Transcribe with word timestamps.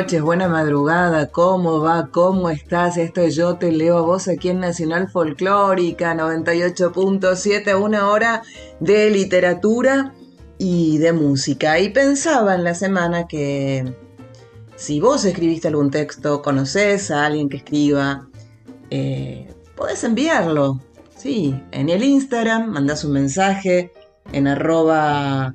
Noches, 0.00 0.22
buena 0.22 0.48
madrugada, 0.48 1.30
¿cómo 1.30 1.78
va? 1.78 2.08
¿Cómo 2.10 2.50
estás? 2.50 2.96
Esto 2.96 3.20
es 3.20 3.36
Yo 3.36 3.58
Te 3.58 3.70
Leo 3.70 3.98
a 3.98 4.00
Vos 4.00 4.26
aquí 4.26 4.48
en 4.48 4.58
Nacional 4.58 5.08
Folclórica 5.08 6.16
98.7, 6.16 7.80
una 7.80 8.08
hora 8.08 8.42
de 8.80 9.08
literatura 9.10 10.12
y 10.58 10.98
de 10.98 11.12
música. 11.12 11.78
Y 11.78 11.90
pensaba 11.90 12.56
en 12.56 12.64
la 12.64 12.74
semana 12.74 13.28
que 13.28 13.94
si 14.74 14.98
vos 14.98 15.24
escribiste 15.24 15.68
algún 15.68 15.92
texto, 15.92 16.42
conoces 16.42 17.12
a 17.12 17.26
alguien 17.26 17.48
que 17.48 17.58
escriba, 17.58 18.26
eh, 18.90 19.54
podés 19.76 20.02
enviarlo, 20.02 20.80
sí, 21.16 21.54
en 21.70 21.88
el 21.88 22.02
Instagram, 22.02 22.66
mandás 22.66 23.04
un 23.04 23.12
mensaje 23.12 23.92
en 24.32 24.48
arroba 24.48 25.54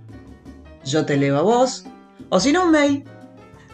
yo 0.86 1.06
te 1.06 1.18
leo 1.18 1.36
a 1.36 1.42
vos, 1.42 1.84
o 2.30 2.40
si 2.40 2.54
no 2.54 2.64
un 2.64 2.72
mail 2.72 3.04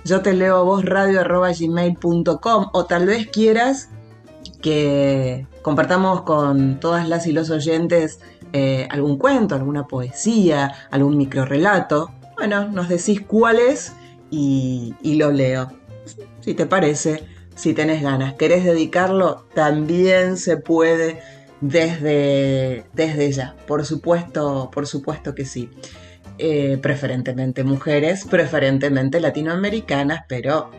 yo 0.06 0.22
te 0.22 0.34
leo 0.34 0.58
a 0.58 0.62
vos 0.62 0.86
radio.gmail.com 0.86 2.70
o 2.72 2.86
tal 2.86 3.08
vez 3.08 3.28
quieras 3.28 3.90
que 4.62 5.48
compartamos 5.64 6.22
con 6.22 6.80
todas 6.80 7.10
las 7.10 7.26
y 7.26 7.32
los 7.32 7.50
oyentes 7.50 8.20
eh, 8.54 8.88
algún 8.92 9.18
cuento, 9.18 9.56
alguna 9.56 9.88
poesía, 9.88 10.74
algún 10.92 11.18
microrelato. 11.18 12.12
Bueno, 12.38 12.68
nos 12.70 12.88
decís 12.88 13.22
cuál 13.22 13.58
es 13.58 13.94
y, 14.30 14.94
lo 15.04 15.32
leo. 15.32 15.72
Si 16.40 16.54
te 16.54 16.68
parece, 16.68 17.24
si 17.56 17.74
tenés 17.74 18.04
ganas. 18.04 18.36
¿Querés 18.36 18.64
dedicarlo? 18.64 19.48
También 19.56 20.38
se 20.38 20.58
puede 20.58 21.20
desde, 21.62 22.86
desde 22.94 23.32
ya. 23.32 23.56
Por 23.68 23.84
supuesto, 23.86 24.70
por 24.72 24.86
supuesto 24.86 25.34
que 25.34 25.46
sí. 25.46 25.72
Eh, 26.38 26.78
preferentemente 26.82 27.64
mujeres, 27.64 28.26
preferentemente 28.26 29.22
latinoamericanas, 29.22 30.26
pero 30.28 30.70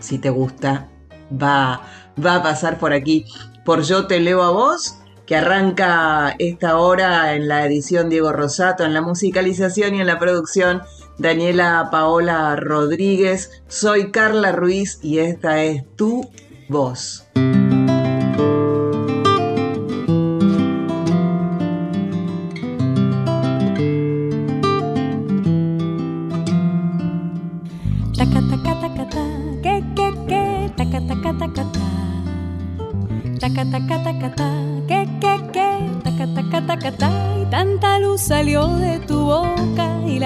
si 0.00 0.18
te 0.18 0.30
gusta, 0.30 0.88
va, 1.30 1.82
va 2.24 2.36
a 2.36 2.42
pasar 2.42 2.78
por 2.78 2.92
aquí. 2.92 3.26
Por 3.64 3.82
Yo 3.82 4.06
Te 4.08 4.18
Leo 4.18 4.42
a 4.42 4.50
Vos, 4.50 4.98
que 5.26 5.36
arranca 5.36 6.34
esta 6.38 6.78
hora 6.78 7.34
en 7.34 7.46
la 7.46 7.64
edición 7.64 8.10
Diego 8.10 8.32
Rosato, 8.32 8.84
en 8.84 8.92
la 8.92 9.02
musicalización 9.02 9.94
y 9.94 10.00
en 10.00 10.06
la 10.08 10.18
producción 10.18 10.82
Daniela 11.16 11.88
Paola 11.92 12.56
Rodríguez. 12.56 13.62
Soy 13.68 14.10
Carla 14.10 14.50
Ruiz 14.50 14.98
y 15.00 15.18
esta 15.18 15.62
es 15.62 15.84
tu 15.96 16.28
voz. 16.68 17.26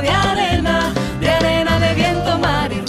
de 0.00 0.08
arena, 0.08 0.92
de 1.20 1.28
arena 1.28 1.80
de 1.80 1.94
viento, 1.94 2.38
mar 2.38 2.70
y 2.72 2.82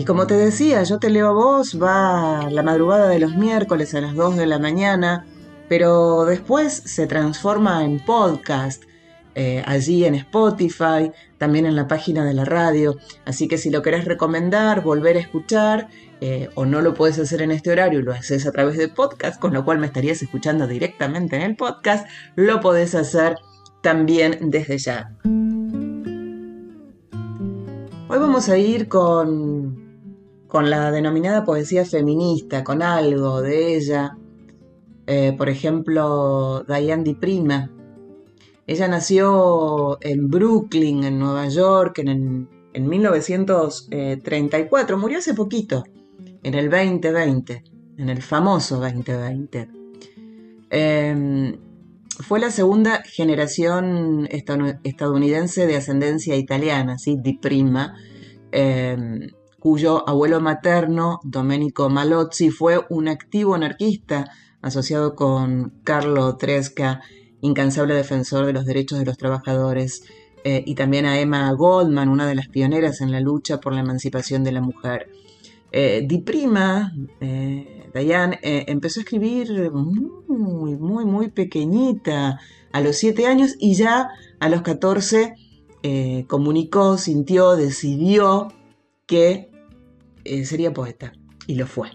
Y 0.00 0.04
como 0.04 0.26
te 0.26 0.34
decía, 0.34 0.82
yo 0.82 0.98
te 0.98 1.10
leo 1.10 1.28
a 1.28 1.32
vos, 1.32 1.80
va 1.82 2.50
la 2.50 2.62
madrugada 2.62 3.08
de 3.08 3.18
los 3.18 3.34
miércoles 3.36 3.94
a 3.94 4.00
las 4.00 4.14
2 4.14 4.36
de 4.36 4.46
la 4.46 4.58
mañana, 4.58 5.26
pero 5.68 6.24
después 6.24 6.82
se 6.84 7.06
transforma 7.06 7.84
en 7.84 8.00
podcast. 8.04 8.82
Eh, 9.38 9.62
allí 9.66 10.06
en 10.06 10.14
Spotify, 10.14 11.12
también 11.36 11.66
en 11.66 11.76
la 11.76 11.86
página 11.86 12.24
de 12.24 12.32
la 12.32 12.46
radio. 12.46 12.96
Así 13.26 13.48
que 13.48 13.58
si 13.58 13.68
lo 13.68 13.82
querés 13.82 14.06
recomendar, 14.06 14.82
volver 14.82 15.18
a 15.18 15.20
escuchar, 15.20 15.88
eh, 16.20 16.48
o 16.54 16.64
no 16.64 16.80
lo 16.80 16.94
puedes 16.94 17.18
hacer 17.18 17.42
en 17.42 17.50
este 17.50 17.70
horario 17.70 18.00
lo 18.00 18.12
haces 18.12 18.46
a 18.46 18.52
través 18.52 18.78
de 18.78 18.88
podcast, 18.88 19.38
con 19.38 19.52
lo 19.52 19.66
cual 19.66 19.78
me 19.78 19.86
estarías 19.86 20.22
escuchando 20.22 20.66
directamente 20.66 21.36
en 21.36 21.42
el 21.42 21.56
podcast, 21.56 22.08
lo 22.36 22.60
podés 22.60 22.94
hacer 22.94 23.36
también 23.82 24.50
desde 24.50 24.78
ya. 24.78 25.14
Hoy 28.08 28.18
vamos 28.18 28.48
a 28.48 28.56
ir 28.56 28.88
con, 28.88 30.46
con 30.48 30.70
la 30.70 30.90
denominada 30.90 31.44
poesía 31.44 31.84
feminista, 31.84 32.64
con 32.64 32.80
algo 32.80 33.42
de 33.42 33.76
ella. 33.76 34.16
Eh, 35.06 35.34
por 35.36 35.50
ejemplo, 35.50 36.64
Diane 36.66 37.02
Di 37.02 37.12
Prima. 37.14 37.70
Ella 38.66 38.88
nació 38.88 39.98
en 40.00 40.30
Brooklyn, 40.30 41.04
en 41.04 41.18
Nueva 41.18 41.46
York, 41.48 41.98
en, 41.98 42.48
en 42.72 42.88
1934. 42.88 44.98
Murió 44.98 45.18
hace 45.18 45.34
poquito 45.34 45.84
en 46.46 46.54
el 46.54 46.70
2020, 46.70 47.64
en 47.98 48.08
el 48.08 48.22
famoso 48.22 48.78
2020. 48.78 49.68
Em, 50.70 51.58
fue 52.20 52.38
la 52.38 52.52
segunda 52.52 53.02
generación 53.02 54.28
estadounidense 54.30 55.66
de 55.66 55.74
ascendencia 55.74 56.36
italiana, 56.36 56.98
¿sí? 56.98 57.16
di 57.20 57.36
prima, 57.36 57.96
em, 58.52 59.26
cuyo 59.58 60.08
abuelo 60.08 60.40
materno, 60.40 61.18
Domenico 61.24 61.88
Malozzi, 61.88 62.50
fue 62.50 62.86
un 62.90 63.08
activo 63.08 63.56
anarquista 63.56 64.30
asociado 64.62 65.16
con 65.16 65.80
Carlo 65.82 66.36
Tresca, 66.36 67.00
incansable 67.40 67.94
defensor 67.94 68.46
de 68.46 68.52
los 68.52 68.66
derechos 68.66 69.00
de 69.00 69.04
los 69.04 69.18
trabajadores, 69.18 70.04
eh, 70.44 70.62
y 70.64 70.76
también 70.76 71.06
a 71.06 71.18
Emma 71.18 71.50
Goldman, 71.54 72.08
una 72.08 72.28
de 72.28 72.36
las 72.36 72.46
pioneras 72.46 73.00
en 73.00 73.10
la 73.10 73.18
lucha 73.18 73.58
por 73.58 73.72
la 73.72 73.80
emancipación 73.80 74.44
de 74.44 74.52
la 74.52 74.60
mujer. 74.60 75.08
Eh, 75.72 76.04
Di 76.06 76.22
Prima, 76.22 76.92
eh, 77.20 77.90
Diane, 77.92 78.38
eh, 78.42 78.64
empezó 78.68 79.00
a 79.00 79.02
escribir 79.02 79.70
muy, 79.72 80.76
muy, 80.76 81.04
muy 81.04 81.30
pequeñita, 81.30 82.40
a 82.72 82.80
los 82.80 82.96
7 82.96 83.26
años, 83.26 83.56
y 83.58 83.74
ya 83.74 84.08
a 84.38 84.48
los 84.48 84.62
14 84.62 85.34
comunicó, 86.26 86.98
sintió, 86.98 87.54
decidió 87.54 88.48
que 89.06 89.50
sería 90.42 90.74
poeta, 90.74 91.12
y 91.46 91.54
lo 91.54 91.68
fue. 91.68 91.90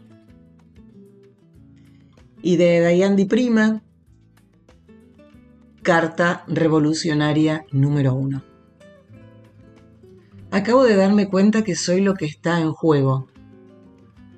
Y 2.42 2.56
de 2.56 2.88
Diane 2.88 3.18
Di 3.18 3.26
Prima, 3.26 3.84
Carta 5.84 6.46
Revolucionaria 6.48 7.66
número 7.72 8.16
1. 8.16 8.42
Acabo 10.52 10.84
de 10.84 10.96
darme 10.96 11.30
cuenta 11.30 11.64
que 11.64 11.76
soy 11.76 12.02
lo 12.02 12.14
que 12.14 12.26
está 12.26 12.62
en 12.62 12.72
juego 12.72 13.31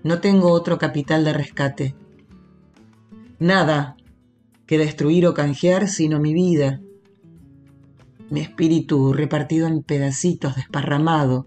no 0.04 0.20
tengo 0.20 0.52
otro 0.52 0.78
capital 0.78 1.24
de 1.24 1.34
rescate. 1.34 1.96
Nada 3.40 3.96
que 4.66 4.78
destruir 4.78 5.26
o 5.28 5.34
canjear 5.34 5.88
sino 5.88 6.20
mi 6.20 6.34
vida. 6.34 6.82
mi 8.30 8.42
espíritu 8.42 9.14
repartido 9.14 9.68
en 9.68 9.84
pedacitos, 9.84 10.56
desparramado, 10.56 11.46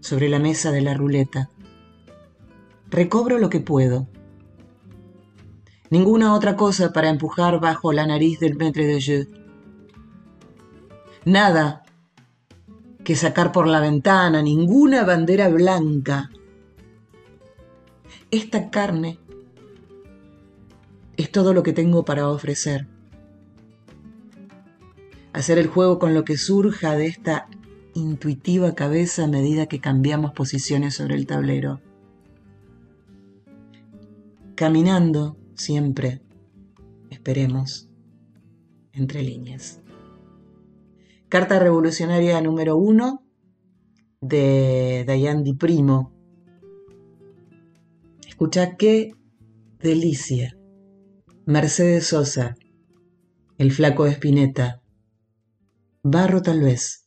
sobre 0.00 0.28
la 0.28 0.40
mesa 0.40 0.72
de 0.72 0.80
la 0.80 0.92
ruleta. 0.92 1.50
Recobro 2.90 3.38
lo 3.38 3.48
que 3.48 3.60
puedo. 3.60 4.08
Ninguna 5.90 6.34
otra 6.34 6.56
cosa 6.56 6.92
para 6.92 7.10
empujar 7.10 7.60
bajo 7.60 7.92
la 7.92 8.06
nariz 8.06 8.40
del 8.40 8.56
maître 8.56 8.86
de 8.86 9.00
jeu. 9.00 9.26
Nada 11.24 11.84
que 13.04 13.14
sacar 13.14 13.52
por 13.52 13.68
la 13.68 13.80
ventana, 13.80 14.42
ninguna 14.42 15.04
bandera 15.04 15.48
blanca. 15.48 16.30
Esta 18.30 18.68
carne 18.68 19.18
es 21.16 21.32
todo 21.32 21.54
lo 21.54 21.62
que 21.62 21.72
tengo 21.72 22.04
para 22.04 22.28
ofrecer. 22.28 22.86
Hacer 25.32 25.56
el 25.56 25.68
juego 25.68 25.98
con 25.98 26.12
lo 26.12 26.24
que 26.24 26.36
surja 26.36 26.94
de 26.94 27.06
esta 27.06 27.48
intuitiva 27.94 28.74
cabeza 28.74 29.24
a 29.24 29.28
medida 29.28 29.64
que 29.64 29.80
cambiamos 29.80 30.32
posiciones 30.32 30.94
sobre 30.94 31.14
el 31.14 31.26
tablero. 31.26 31.80
Caminando 34.54 35.38
siempre, 35.54 36.20
esperemos, 37.08 37.88
entre 38.92 39.22
líneas. 39.22 39.80
Carta 41.30 41.58
revolucionaria 41.58 42.40
número 42.42 42.76
uno 42.76 43.22
de 44.20 45.06
Diane 45.08 45.42
Di 45.44 45.54
Primo. 45.54 46.17
Escucha 48.38 48.76
qué 48.76 49.10
delicia. 49.80 50.56
Mercedes 51.44 52.06
Sosa, 52.06 52.54
El 53.58 53.72
Flaco 53.72 54.04
de 54.04 54.12
Espineta, 54.12 54.80
Barro 56.04 56.40
tal 56.40 56.60
vez. 56.60 57.04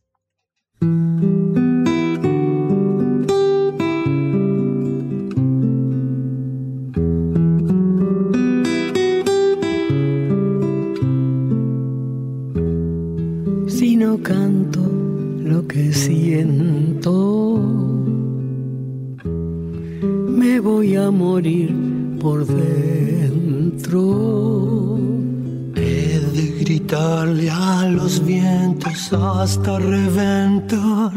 Hasta 29.13 29.78
reventar, 29.80 31.12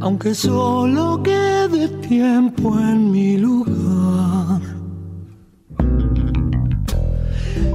aunque 0.00 0.34
solo 0.34 1.20
quede 1.22 1.88
tiempo 2.06 2.78
en 2.78 3.10
mi 3.10 3.36
lugar. 3.36 4.60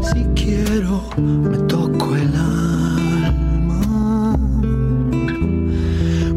Si 0.01 0.24
quiero, 0.36 1.04
me 1.18 1.57
toco 1.68 2.16
el 2.16 2.34
alma, 2.36 3.81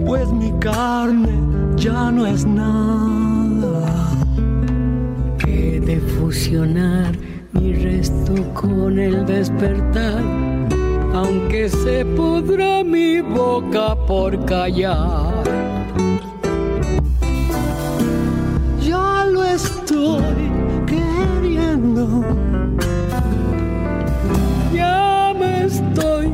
pues 0.04 0.32
mi 0.32 0.52
carne 0.58 1.38
ya 1.76 2.10
no 2.10 2.26
es 2.26 2.44
nada. 2.44 4.10
He 5.46 5.80
de 5.80 6.00
fusionar 6.00 7.16
mi 7.52 7.72
resto 7.74 8.34
con 8.54 8.98
el 8.98 9.24
despertar, 9.26 10.22
aunque 11.36 11.68
se 11.68 12.04
pudra 12.04 12.82
mi 12.82 13.20
boca 13.20 13.94
por 14.06 14.44
callar. 14.46 15.44
Ya 18.80 19.24
lo 19.26 19.44
estoy 19.44 20.22
queriendo. 20.86 22.24
Ya 24.72 25.34
me 25.38 25.64
estoy 25.64 26.32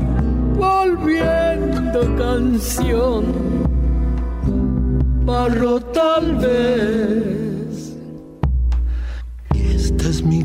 volviendo 0.57 2.01
canción, 2.17 3.25
barro 5.25 5.81
tal 5.81 6.37
vez. 6.37 7.97
Esta 9.55 10.09
es 10.09 10.23
mi 10.23 10.45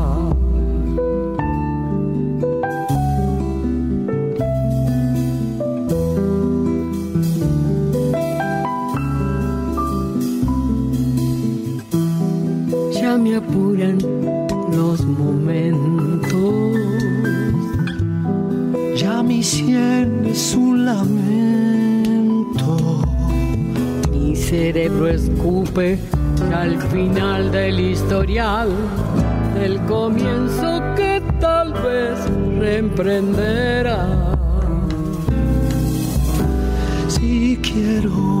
Me 13.17 13.35
apuran 13.35 13.97
los 14.71 15.03
momentos 15.05 16.71
Ya 18.95 19.21
mi 19.21 19.43
sien 19.43 20.25
es 20.25 20.55
un 20.55 20.85
lamento. 20.85 22.67
Mi 24.11 24.35
cerebro 24.35 25.07
escupe 25.07 25.99
al 26.53 26.81
final 26.83 27.51
del 27.51 27.79
historial, 27.79 28.69
del 29.55 29.79
comienzo 29.85 30.81
que 30.95 31.21
tal 31.39 31.73
vez 31.73 32.19
reemprenderá. 32.59 34.07
Si 37.07 37.57
quiero, 37.61 38.40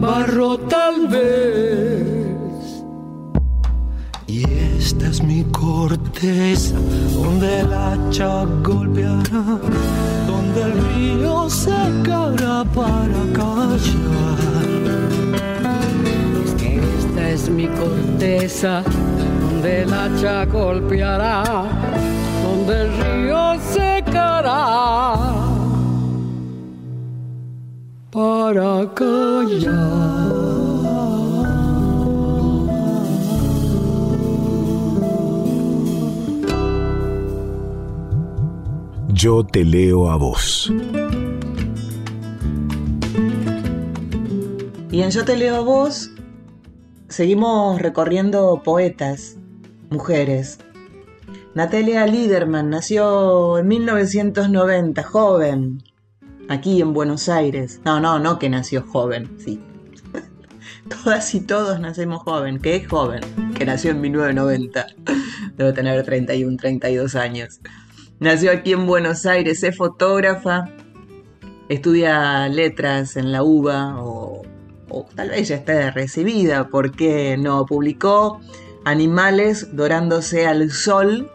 barro 0.00 0.58
tal 0.58 1.08
vez. 1.08 2.26
Y 4.26 4.44
esta 4.78 5.08
es 5.08 5.22
mi 5.22 5.42
corteza, 5.44 6.76
donde 7.14 7.60
el 7.60 7.72
hacha 7.72 8.44
golpeará, 8.62 9.58
donde 10.26 10.62
el 10.62 10.72
río 10.94 11.48
secará 11.48 12.64
para 12.74 13.20
callar. 13.32 14.38
Es 16.44 16.52
que 16.54 16.80
esta 16.98 17.30
es 17.30 17.48
mi 17.48 17.66
corteza, 17.68 18.82
donde 19.40 19.82
el 19.82 19.92
hacha 19.92 20.44
golpeará, 20.44 21.42
donde 22.44 22.82
el 22.82 22.90
río 23.02 23.56
secará 23.72 25.37
para 28.18 28.92
callar. 28.94 29.68
Yo 39.12 39.44
te 39.44 39.64
leo 39.64 40.10
a 40.10 40.16
vos. 40.16 40.72
Y 44.90 45.02
en 45.02 45.10
Yo 45.10 45.24
te 45.24 45.36
leo 45.36 45.54
a 45.54 45.60
vos, 45.60 46.10
seguimos 47.08 47.80
recorriendo 47.80 48.62
poetas, 48.64 49.36
mujeres. 49.90 50.58
Natalia 51.54 52.04
Liederman 52.08 52.68
nació 52.70 53.58
en 53.58 53.68
1990, 53.68 55.04
joven, 55.04 55.84
aquí 56.48 56.80
en 56.80 56.92
Buenos 56.92 57.28
Aires. 57.28 57.80
No, 57.84 58.00
no, 58.00 58.18
no 58.18 58.38
que 58.38 58.48
nació 58.48 58.82
joven, 58.82 59.30
sí. 59.38 59.60
todas 61.04 61.34
y 61.34 61.40
todos 61.40 61.80
nacemos 61.80 62.22
joven, 62.22 62.58
que 62.58 62.76
es 62.76 62.88
joven, 62.88 63.20
que 63.54 63.64
nació 63.64 63.92
en 63.92 64.00
1990. 64.00 64.86
Debe 65.56 65.72
tener 65.72 66.04
31, 66.04 66.56
32 66.56 67.14
años. 67.14 67.60
Nació 68.20 68.50
aquí 68.50 68.72
en 68.72 68.86
Buenos 68.86 69.26
Aires, 69.26 69.62
es 69.62 69.76
fotógrafa, 69.76 70.68
estudia 71.68 72.48
letras 72.48 73.16
en 73.16 73.30
la 73.30 73.44
UBA 73.44 73.96
o, 74.02 74.42
tal 75.14 75.30
vez 75.30 75.48
ya 75.48 75.56
esté 75.56 75.90
recibida, 75.90 76.68
porque 76.68 77.36
no? 77.38 77.64
Publicó 77.66 78.40
Animales 78.84 79.76
dorándose 79.76 80.46
al 80.46 80.70
sol 80.70 81.30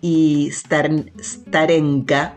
y 0.00 0.50
Starenka, 0.50 2.34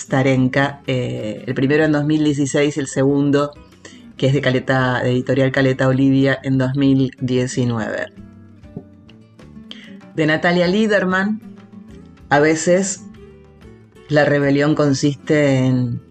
Starenka 0.00 0.80
eh, 0.86 1.44
el 1.46 1.54
primero 1.54 1.84
en 1.84 1.92
2016, 1.92 2.78
el 2.78 2.86
segundo 2.86 3.52
que 4.16 4.26
es 4.26 4.32
de, 4.32 4.40
Caleta, 4.40 5.02
de 5.02 5.12
editorial 5.12 5.52
Caleta 5.52 5.88
Olivia 5.88 6.38
en 6.42 6.58
2019. 6.58 8.06
De 10.14 10.26
Natalia 10.26 10.66
Liederman, 10.66 11.40
a 12.28 12.40
veces 12.40 13.04
la 14.08 14.24
rebelión 14.24 14.74
consiste 14.74 15.58
en 15.58 16.02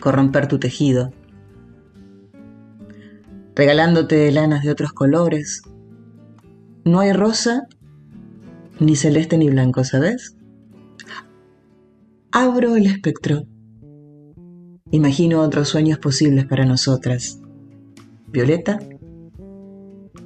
corromper 0.00 0.48
tu 0.48 0.58
tejido, 0.58 1.12
regalándote 3.54 4.30
lanas 4.32 4.62
de 4.62 4.70
otros 4.70 4.92
colores. 4.92 5.62
No 6.84 7.00
hay 7.00 7.12
rosa, 7.12 7.68
ni 8.80 8.96
celeste 8.96 9.38
ni 9.38 9.48
blanco, 9.48 9.84
¿sabes? 9.84 10.36
Abro 12.38 12.76
el 12.76 12.84
espectro. 12.84 13.46
Imagino 14.90 15.40
otros 15.40 15.70
sueños 15.70 15.98
posibles 15.98 16.44
para 16.44 16.66
nosotras 16.66 17.40
violeta, 18.26 18.78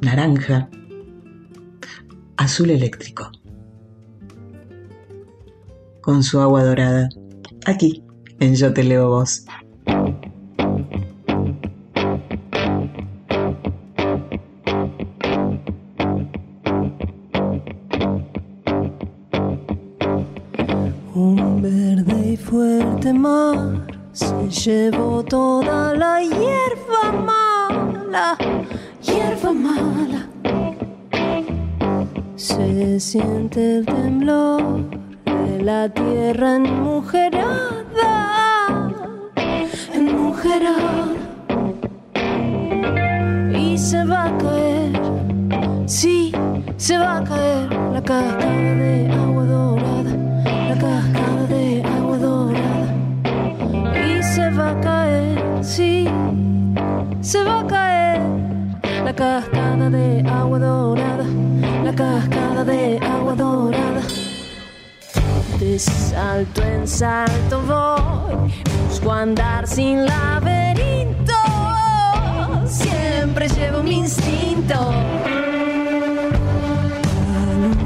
naranja, 0.00 0.69
azul 2.37 2.71
eléctrico. 2.71 3.31
Con 6.00 6.25
su 6.25 6.40
agua 6.40 6.64
dorada, 6.64 7.11
aquí 7.64 8.02
en 8.40 8.57
Yo 8.57 8.75
Te 8.75 8.83
Leo 8.83 9.09
Vos. 9.09 9.45
Se 24.61 24.90
llevó 24.90 25.23
toda 25.25 25.95
la 25.95 26.21
hierba 26.21 27.12
mar 27.25 28.07
la 28.11 28.37
hierba 29.00 29.52
mala. 29.52 30.29
Se 32.37 33.00
siente 33.00 33.79
el 33.79 33.87
temblor 33.87 34.85
de 35.25 35.62
la 35.62 35.88
tierra 35.88 36.57
enmujerada, 36.57 38.12
enmujerada. 39.95 41.07
Y 43.59 43.79
se 43.79 44.05
va 44.05 44.25
a 44.25 44.38
caer, 44.38 45.00
sí, 45.87 46.33
se 46.76 46.99
va 46.99 47.19
a 47.19 47.25
caer 47.25 47.73
la 47.95 48.02
cascada 48.02 48.75
de 48.75 49.19
cascada 59.20 59.90
de 59.90 60.24
agua 60.26 60.58
dorada, 60.58 61.26
la 61.84 61.94
cascada 61.94 62.64
de 62.64 62.98
agua 63.00 63.34
dorada. 63.34 64.00
De 65.58 65.78
salto 65.78 66.62
en 66.62 66.88
salto 66.88 67.60
voy, 67.68 68.50
busco 68.88 69.12
andar 69.12 69.66
sin 69.66 70.06
laberinto, 70.06 71.34
siempre 72.64 73.46
llevo 73.48 73.82
mi 73.82 73.98
instinto. 73.98 74.90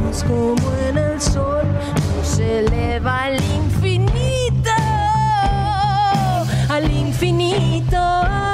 La 0.04 0.28
como 0.28 0.68
en 0.88 0.98
el 0.98 1.20
sol, 1.20 1.66
se 2.22 2.60
eleva 2.60 3.24
al 3.24 3.40
infinito, 3.42 4.70
al 6.68 6.88
infinito. 6.92 8.53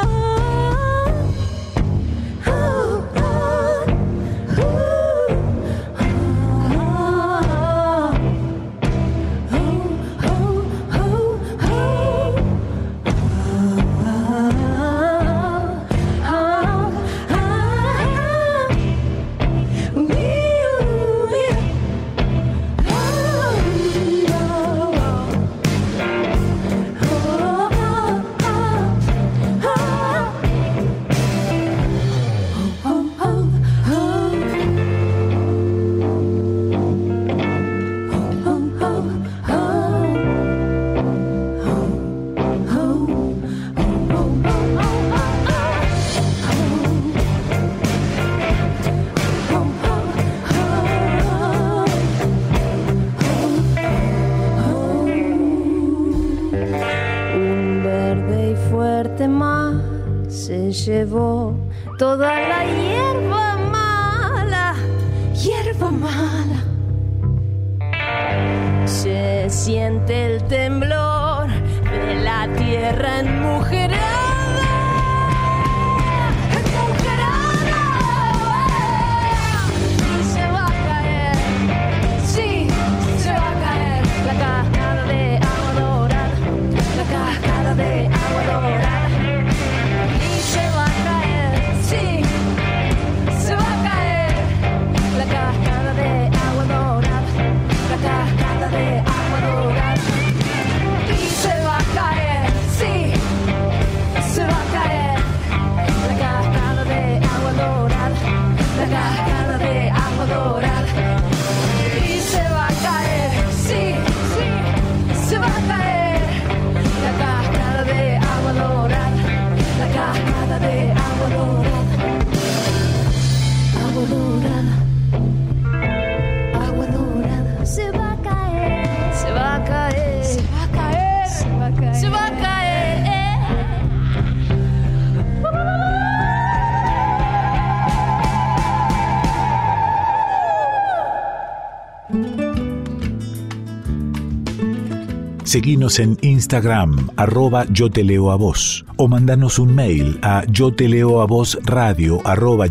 Seguinos 145.51 145.99
en 145.99 146.17
Instagram, 146.23 147.09
arroba 147.17 147.67
yo 147.71 147.91
te 147.91 148.05
leo 148.05 148.31
a 148.31 148.37
vos, 148.37 148.87
o 148.97 149.09
mandanos 149.09 149.59
un 149.59 149.75
mail 149.75 150.21
a 150.23 150.45
yo 150.47 150.73
te 150.73 150.89
leo 150.89 151.23
a 151.23 151.27
vos 151.27 151.59
radio 151.65 152.25
arroba. 152.25 152.69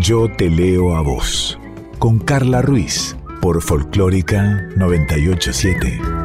Yo 0.00 0.30
te 0.38 0.48
leo 0.48 0.96
a 0.96 1.02
vos, 1.02 1.58
con 1.98 2.18
Carla 2.18 2.62
Ruiz, 2.62 3.14
por 3.42 3.60
Folclórica 3.60 4.70
987. 4.78 6.23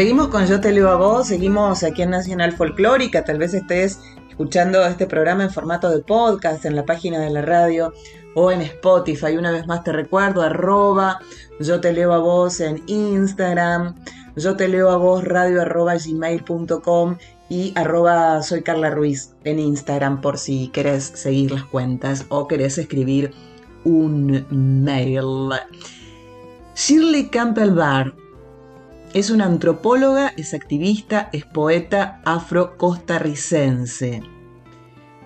Seguimos 0.00 0.28
con 0.28 0.46
Yo 0.46 0.62
te 0.62 0.72
leo 0.72 0.88
a 0.88 0.96
vos, 0.96 1.26
seguimos 1.26 1.82
aquí 1.82 2.00
en 2.00 2.08
Nacional 2.08 2.52
Folclórica, 2.52 3.22
tal 3.22 3.36
vez 3.36 3.52
estés 3.52 4.00
escuchando 4.30 4.82
este 4.86 5.06
programa 5.06 5.42
en 5.42 5.50
formato 5.50 5.90
de 5.90 5.98
podcast 5.98 6.64
en 6.64 6.74
la 6.74 6.86
página 6.86 7.18
de 7.18 7.28
la 7.28 7.42
radio 7.42 7.92
o 8.34 8.50
en 8.50 8.62
Spotify. 8.62 9.36
Una 9.36 9.50
vez 9.50 9.66
más 9.66 9.84
te 9.84 9.92
recuerdo, 9.92 10.40
arroba, 10.40 11.20
yo 11.60 11.82
te 11.82 11.92
leo 11.92 12.14
a 12.14 12.18
vos 12.18 12.60
en 12.60 12.82
Instagram, 12.86 13.94
yo 14.36 14.56
te 14.56 14.68
leo 14.68 14.88
a 14.88 14.96
vos 14.96 15.22
radio 15.22 15.60
arroba 15.60 15.96
gmail.com 15.96 17.18
y 17.50 17.74
arroba 17.76 18.42
soy 18.42 18.62
Carla 18.62 18.88
Ruiz 18.88 19.34
en 19.44 19.58
Instagram 19.58 20.22
por 20.22 20.38
si 20.38 20.68
querés 20.68 21.12
seguir 21.14 21.50
las 21.50 21.64
cuentas 21.64 22.24
o 22.30 22.48
querés 22.48 22.78
escribir 22.78 23.34
un 23.84 24.46
mail. 24.82 25.50
Shirley 26.74 27.28
Campbell 27.28 27.72
Barr 27.72 28.14
es 29.12 29.30
una 29.30 29.46
antropóloga, 29.46 30.32
es 30.36 30.54
activista, 30.54 31.28
es 31.32 31.44
poeta 31.44 32.20
afro-costarricense. 32.24 34.22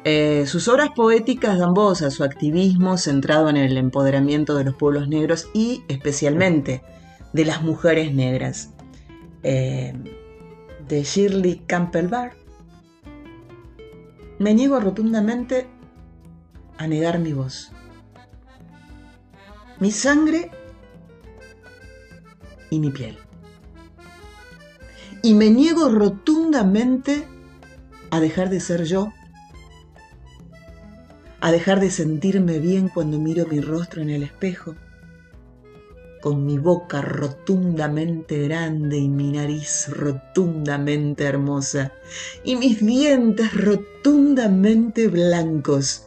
Eh, 0.04 0.44
sus 0.46 0.68
obras 0.68 0.90
poéticas 0.94 1.58
dan 1.58 1.74
voz 1.74 2.02
a 2.02 2.10
su 2.10 2.24
activismo 2.24 2.98
centrado 2.98 3.48
en 3.48 3.56
el 3.56 3.76
empoderamiento 3.76 4.54
de 4.54 4.64
los 4.64 4.74
pueblos 4.74 5.08
negros 5.08 5.48
y 5.54 5.82
especialmente 5.88 6.82
de 7.32 7.44
las 7.44 7.62
mujeres 7.62 8.14
negras. 8.14 8.70
Eh, 9.42 9.94
de 10.88 11.02
Shirley 11.02 11.62
Campbell 11.66 12.08
Barr. 12.08 12.32
Me 14.38 14.54
niego 14.54 14.80
rotundamente 14.80 15.66
a 16.76 16.86
negar 16.86 17.18
mi 17.18 17.32
voz. 17.32 17.70
Mi 19.80 19.90
sangre 19.90 20.50
y 22.70 22.78
mi 22.78 22.90
piel. 22.90 23.23
Y 25.24 25.32
me 25.32 25.48
niego 25.48 25.88
rotundamente 25.88 27.24
a 28.10 28.20
dejar 28.20 28.50
de 28.50 28.60
ser 28.60 28.84
yo, 28.84 29.10
a 31.40 31.50
dejar 31.50 31.80
de 31.80 31.90
sentirme 31.90 32.58
bien 32.58 32.90
cuando 32.90 33.18
miro 33.18 33.46
mi 33.46 33.62
rostro 33.62 34.02
en 34.02 34.10
el 34.10 34.22
espejo, 34.22 34.74
con 36.20 36.44
mi 36.44 36.58
boca 36.58 37.00
rotundamente 37.00 38.46
grande 38.46 38.98
y 38.98 39.08
mi 39.08 39.32
nariz 39.32 39.88
rotundamente 39.88 41.24
hermosa, 41.24 41.92
y 42.44 42.56
mis 42.56 42.84
dientes 42.84 43.54
rotundamente 43.54 45.08
blancos, 45.08 46.04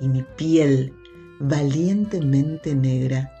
y 0.00 0.08
mi 0.08 0.24
piel 0.24 0.92
valientemente 1.38 2.74
negra. 2.74 3.32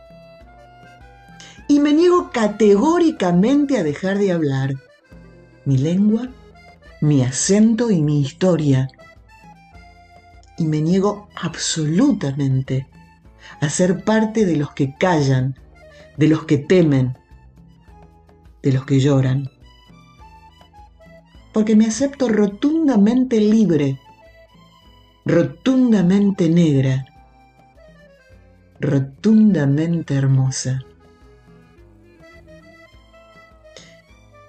Y 1.66 1.80
me 1.80 1.92
niego 1.92 2.30
categóricamente 2.32 3.76
a 3.76 3.82
dejar 3.82 4.16
de 4.16 4.30
hablar 4.30 4.76
mi 5.70 5.78
lengua, 5.78 6.28
mi 7.00 7.22
acento 7.22 7.92
y 7.92 8.02
mi 8.02 8.20
historia. 8.20 8.88
Y 10.58 10.64
me 10.64 10.80
niego 10.80 11.28
absolutamente 11.36 12.88
a 13.60 13.68
ser 13.68 14.02
parte 14.02 14.44
de 14.46 14.56
los 14.56 14.72
que 14.72 14.96
callan, 14.98 15.54
de 16.16 16.26
los 16.26 16.42
que 16.44 16.58
temen, 16.58 17.16
de 18.64 18.72
los 18.72 18.84
que 18.84 18.98
lloran. 18.98 19.48
Porque 21.52 21.76
me 21.76 21.86
acepto 21.86 22.28
rotundamente 22.28 23.38
libre, 23.38 24.00
rotundamente 25.24 26.48
negra, 26.48 27.06
rotundamente 28.80 30.16
hermosa. 30.16 30.84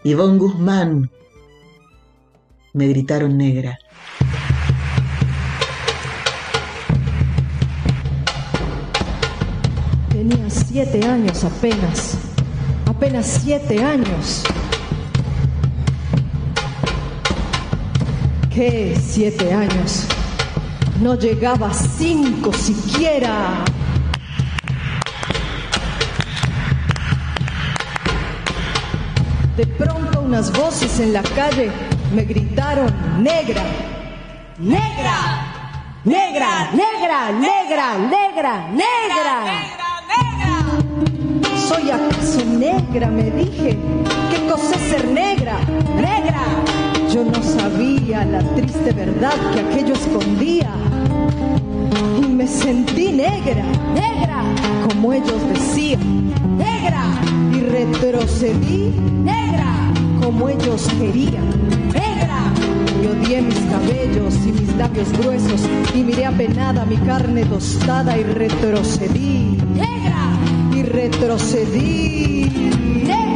Ivonne 0.03 0.39
Guzmán, 0.39 1.11
me 2.73 2.87
gritaron 2.87 3.37
negra. 3.37 3.77
Tenía 10.09 10.49
siete 10.49 11.05
años 11.05 11.43
apenas, 11.43 12.17
apenas 12.87 13.27
siete 13.43 13.83
años. 13.83 14.43
¿Qué 18.51 18.97
siete 18.99 19.53
años? 19.53 20.07
No 20.99 21.13
llegaba 21.13 21.71
cinco 21.71 22.51
siquiera. 22.53 23.63
De 29.57 29.65
pronto 29.67 30.21
unas 30.21 30.51
voces 30.53 30.99
en 30.99 31.11
la 31.11 31.21
calle 31.21 31.69
me 32.15 32.23
gritaron 32.23 32.89
negra, 33.21 33.63
negra, 34.57 35.51
negra, 36.05 36.71
negra, 36.71 37.31
negra, 37.31 37.97
negra, 37.97 38.67
negra. 38.71 39.81
¿Soy 41.67 41.91
acaso 41.91 42.45
negra? 42.45 43.07
Me 43.07 43.29
dije. 43.31 43.77
¿Qué 44.29 44.47
cosa 44.47 44.75
es 44.75 44.81
ser 44.89 45.07
negra? 45.07 45.57
Negra. 45.95 46.43
Yo 47.13 47.25
no 47.25 47.43
sabía 47.43 48.23
la 48.23 48.39
triste 48.55 48.91
verdad 48.93 49.33
que 49.53 49.59
aquello 49.59 49.93
escondía. 49.93 50.69
Me 52.41 52.47
sentí 52.47 53.11
negra, 53.11 53.63
negra, 53.93 54.41
como 54.89 55.13
ellos 55.13 55.47
decían, 55.53 56.33
negra. 56.57 57.03
Y 57.53 57.59
retrocedí, 57.59 58.91
negra, 59.23 59.93
como 60.19 60.49
ellos 60.49 60.87
querían, 60.97 61.47
negra. 61.93 62.39
Y 62.99 63.05
odié 63.05 63.43
mis 63.43 63.59
cabellos 63.59 64.33
y 64.43 64.53
mis 64.53 64.75
labios 64.75 65.11
gruesos 65.19 65.61
y 65.93 66.01
miré 66.01 66.25
apenada 66.25 66.83
mi 66.83 66.97
carne 66.97 67.45
tostada 67.45 68.17
y 68.17 68.23
retrocedí, 68.23 69.59
negra. 69.75 70.35
Y 70.75 70.81
retrocedí, 70.81 72.49
negra, 73.05 73.30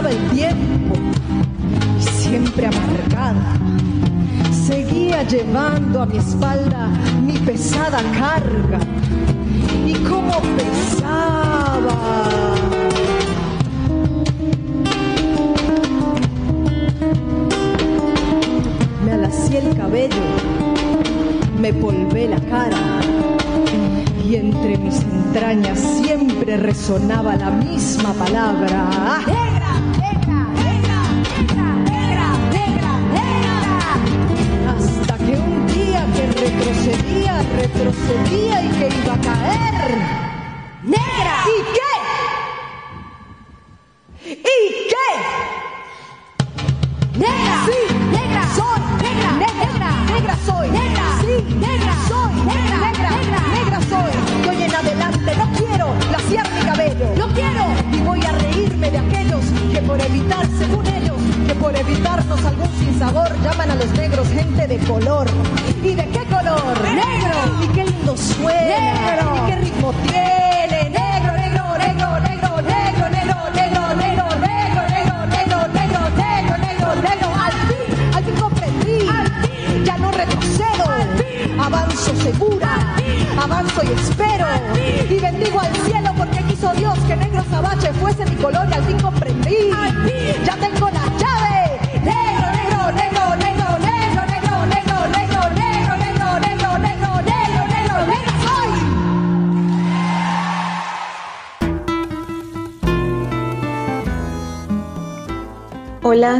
El 0.00 0.30
tiempo 0.30 0.96
y 1.98 2.02
siempre 2.02 2.66
amargada. 2.66 3.56
Seguía 4.52 5.22
llevando 5.22 6.02
a 6.02 6.06
mi 6.06 6.18
espalda 6.18 6.88
mi 7.22 7.38
pesada 7.38 8.02
carga. 8.18 8.80
Y 9.86 9.94
cómo 10.08 10.32
pesaba. 10.56 11.96
Me 19.06 19.12
alacé 19.12 19.58
el 19.58 19.76
cabello, 19.76 20.16
me 21.60 21.72
polvé 21.72 22.28
la 22.28 22.40
cara 22.40 22.76
y 24.28 24.34
entre 24.34 24.76
mis 24.76 25.00
entrañas 25.00 25.78
siempre 25.78 26.56
resonaba 26.56 27.36
la 27.36 27.50
misma 27.50 28.12
palabra. 28.14 29.20
¡Negra, 29.26 29.53
retrocedía, 36.94 37.42
retrocedía 37.56 38.62
y 38.62 38.68
que 38.68 38.88
iba 38.96 39.14
a 39.14 39.20
caer. 39.20 39.98
¡Negra! 40.82 41.44
¿Y 41.46 41.74
qué? 41.74 41.83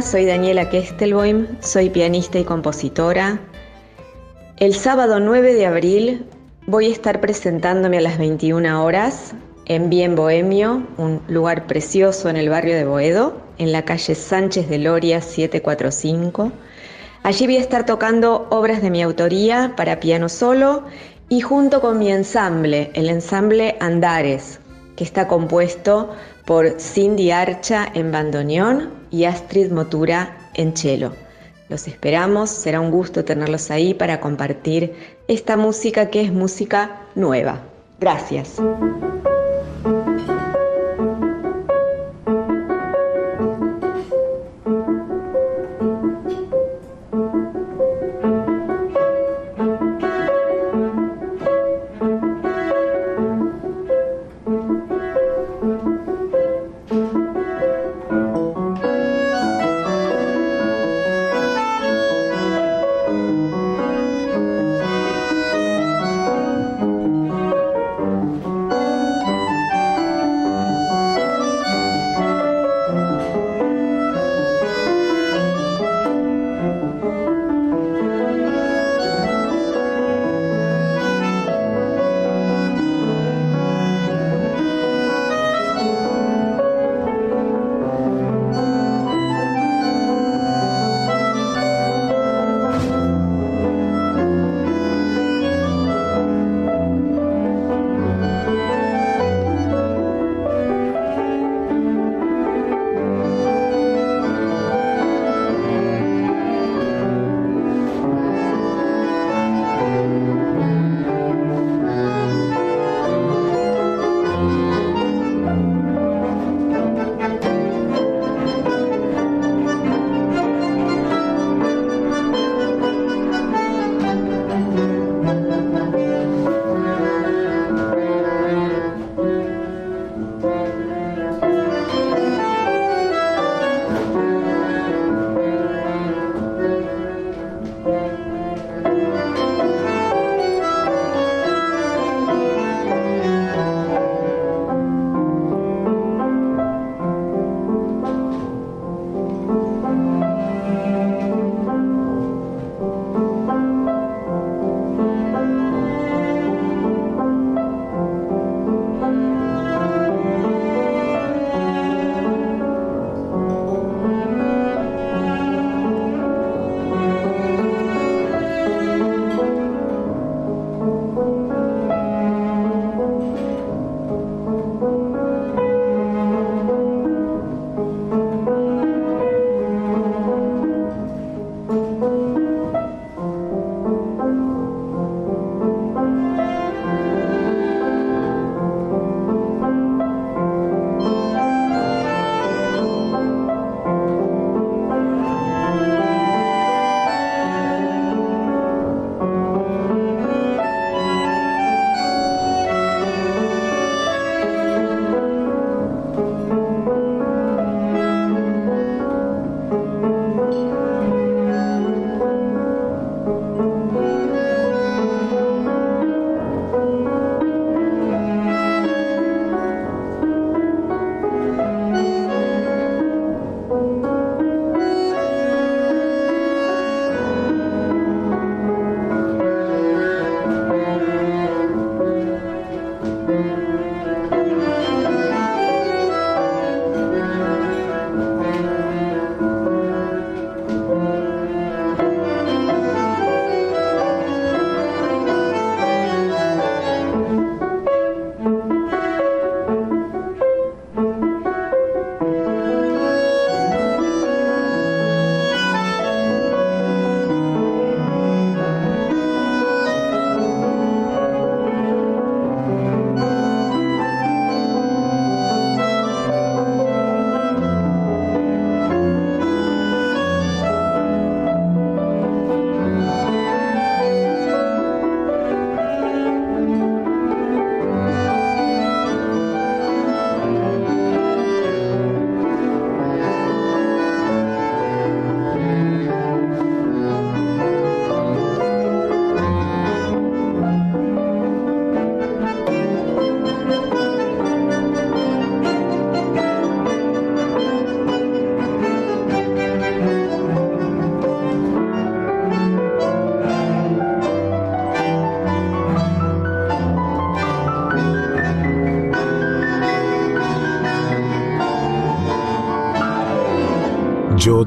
Soy 0.01 0.25
Daniela 0.25 0.69
Kestelboim, 0.69 1.47
soy 1.61 1.89
pianista 1.89 2.37
y 2.37 2.43
compositora. 2.43 3.39
El 4.57 4.73
sábado 4.75 5.21
9 5.21 5.53
de 5.53 5.65
abril 5.65 6.25
voy 6.67 6.87
a 6.87 6.91
estar 6.91 7.21
presentándome 7.21 7.99
a 7.99 8.01
las 8.01 8.17
21 8.17 8.83
horas 8.83 9.33
en 9.65 9.89
Bien 9.89 10.15
Bohemio, 10.15 10.85
un 10.97 11.21
lugar 11.29 11.65
precioso 11.65 12.29
en 12.29 12.35
el 12.35 12.49
barrio 12.49 12.75
de 12.75 12.83
Boedo, 12.83 13.41
en 13.57 13.71
la 13.71 13.85
calle 13.85 14.15
Sánchez 14.15 14.67
de 14.67 14.79
Loria 14.79 15.21
745. 15.21 16.51
Allí 17.23 17.45
voy 17.45 17.57
a 17.57 17.61
estar 17.61 17.85
tocando 17.85 18.47
obras 18.49 18.81
de 18.81 18.91
mi 18.91 19.01
autoría 19.01 19.75
para 19.77 20.01
piano 20.01 20.27
solo 20.27 20.83
y 21.29 21.39
junto 21.39 21.79
con 21.79 21.99
mi 21.99 22.11
ensamble, 22.11 22.91
el 22.95 23.09
ensamble 23.09 23.77
Andares, 23.79 24.59
que 24.97 25.05
está 25.05 25.27
compuesto 25.27 26.09
por 26.45 26.79
Cindy 26.81 27.31
Archa 27.31 27.87
en 27.93 28.11
bandoneón 28.11 29.04
y 29.15 29.23
Astrid 29.23 29.71
Motura 29.71 30.37
en 30.55 30.75
cello. 30.75 31.13
Los 31.69 31.87
esperamos, 31.87 32.49
será 32.49 32.81
un 32.81 32.91
gusto 32.91 33.23
tenerlos 33.23 33.71
ahí 33.71 33.93
para 33.93 34.19
compartir 34.19 34.93
esta 35.29 35.55
música 35.55 36.09
que 36.09 36.21
es 36.21 36.33
música 36.33 37.01
nueva. 37.15 37.61
Gracias. 37.97 38.57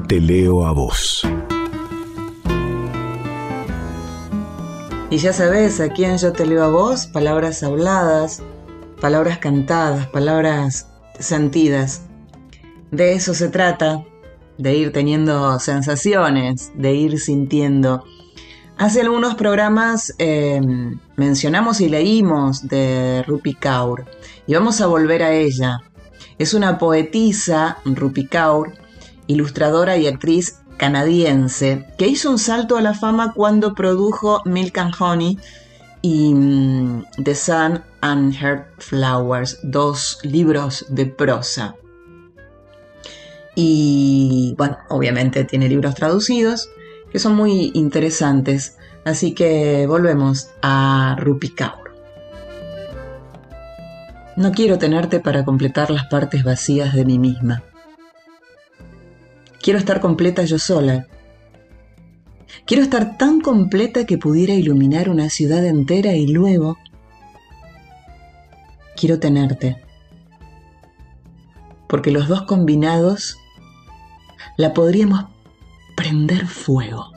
Te 0.09 0.19
leo 0.19 0.65
a 0.65 0.71
vos. 0.71 1.21
Y 5.11 5.17
ya 5.17 5.33
sabes, 5.33 5.79
aquí 5.79 6.03
en 6.03 6.17
Yo 6.17 6.33
te 6.33 6.47
leo 6.47 6.63
a 6.63 6.69
vos, 6.69 7.05
palabras 7.05 7.61
habladas, 7.61 8.41
palabras 8.99 9.37
cantadas, 9.37 10.07
palabras 10.07 10.87
sentidas. 11.19 12.01
De 12.89 13.13
eso 13.13 13.35
se 13.35 13.49
trata, 13.49 14.03
de 14.57 14.75
ir 14.75 14.91
teniendo 14.91 15.59
sensaciones, 15.59 16.71
de 16.73 16.95
ir 16.95 17.19
sintiendo. 17.19 18.03
Hace 18.77 19.01
algunos 19.01 19.35
programas 19.35 20.15
em, 20.17 20.99
mencionamos 21.17 21.81
y 21.81 21.89
leímos 21.89 22.67
de 22.67 23.23
Rupi 23.27 23.53
Kaur 23.53 24.05
y 24.47 24.55
vamos 24.55 24.81
a 24.81 24.87
volver 24.87 25.21
a 25.21 25.33
ella. 25.33 25.81
Es 26.39 26.55
una 26.55 26.79
poetisa, 26.79 27.77
Rupi 27.85 28.25
Kaur, 28.25 28.73
ilustradora 29.29 29.95
y 29.95 30.07
actriz 30.07 30.59
canadiense, 30.77 31.85
que 31.97 32.07
hizo 32.07 32.31
un 32.31 32.39
salto 32.39 32.77
a 32.77 32.81
la 32.81 32.95
fama 32.95 33.33
cuando 33.33 33.75
produjo 33.75 34.41
Milk 34.45 34.77
and 34.79 34.93
Honey 34.99 35.37
y 36.01 36.33
mm, 36.33 37.05
The 37.23 37.35
Sun 37.35 37.83
and 38.01 38.33
Her 38.33 38.65
Flowers, 38.79 39.59
dos 39.61 40.19
libros 40.23 40.85
de 40.89 41.05
prosa. 41.05 41.75
Y 43.55 44.55
bueno, 44.57 44.77
obviamente 44.89 45.43
tiene 45.43 45.69
libros 45.69 45.93
traducidos 45.93 46.69
que 47.11 47.19
son 47.19 47.35
muy 47.35 47.71
interesantes, 47.75 48.77
así 49.05 49.33
que 49.33 49.85
volvemos 49.85 50.49
a 50.61 51.15
Rupi 51.19 51.49
Kaur. 51.49 51.93
No 54.37 54.53
quiero 54.53 54.77
tenerte 54.77 55.19
para 55.19 55.43
completar 55.43 55.91
las 55.91 56.05
partes 56.05 56.43
vacías 56.43 56.95
de 56.95 57.05
mí 57.05 57.19
misma. 57.19 57.63
Quiero 59.61 59.79
estar 59.79 59.99
completa 59.99 60.43
yo 60.43 60.57
sola. 60.57 61.07
Quiero 62.65 62.83
estar 62.83 63.17
tan 63.17 63.41
completa 63.41 64.05
que 64.05 64.17
pudiera 64.17 64.53
iluminar 64.53 65.09
una 65.09 65.29
ciudad 65.29 65.65
entera 65.65 66.13
y 66.13 66.27
luego 66.27 66.77
quiero 68.95 69.19
tenerte. 69.19 69.77
Porque 71.87 72.11
los 72.11 72.27
dos 72.27 72.43
combinados 72.43 73.37
la 74.57 74.73
podríamos 74.73 75.25
prender 75.95 76.47
fuego. 76.47 77.11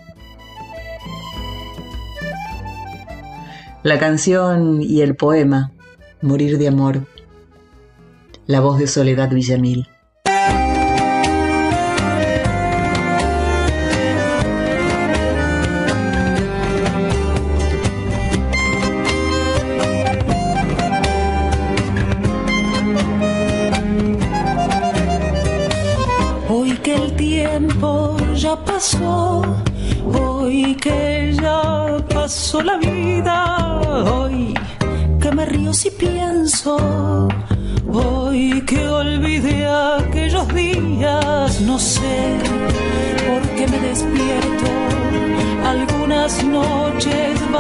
La 3.83 3.99
canción 3.99 4.81
y 4.81 5.01
el 5.01 5.17
poema 5.17 5.73
Morir 6.23 6.57
de 6.57 6.69
amor. 6.69 7.05
La 8.47 8.61
voz 8.61 8.79
de 8.79 8.87
Soledad 8.87 9.31
Villamil. 9.31 9.89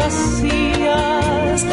Vacías, 0.02 1.64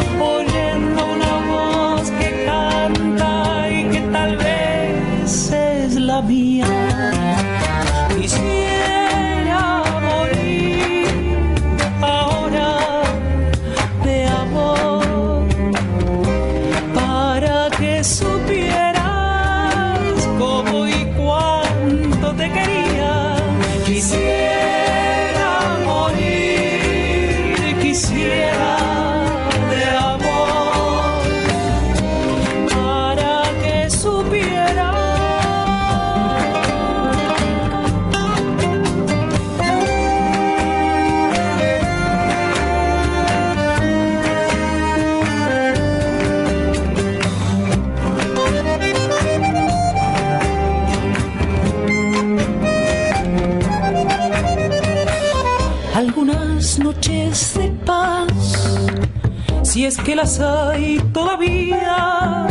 es 59.90 59.96
que 59.96 60.14
las 60.14 60.38
hay 60.38 61.00
todavía, 61.12 62.46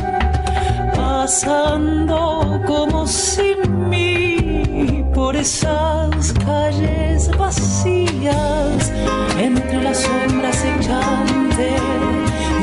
pasando 0.93 2.61
como 2.67 3.07
sin 3.07 3.87
mí 3.89 5.05
por 5.15 5.37
esas 5.37 6.33
calles 6.45 7.31
vacías, 7.37 8.91
entre 9.37 9.81
las 9.81 9.99
sombras 9.99 10.65
echantes 10.65 11.81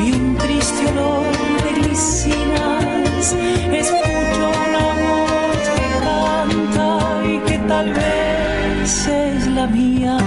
y 0.04 0.12
un 0.12 0.36
triste 0.36 0.82
olor 0.90 1.24
de 1.64 1.70
glicinas, 1.80 3.34
escucho 3.82 4.44
una 4.68 4.84
voz 5.02 5.64
que 5.76 5.88
canta 6.06 6.88
y 7.32 7.38
que 7.48 7.58
tal 7.66 7.94
vez 7.94 9.08
es 9.08 9.46
la 9.46 9.66
mía. 9.68 10.18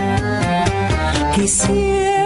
Quisiera 1.35 2.18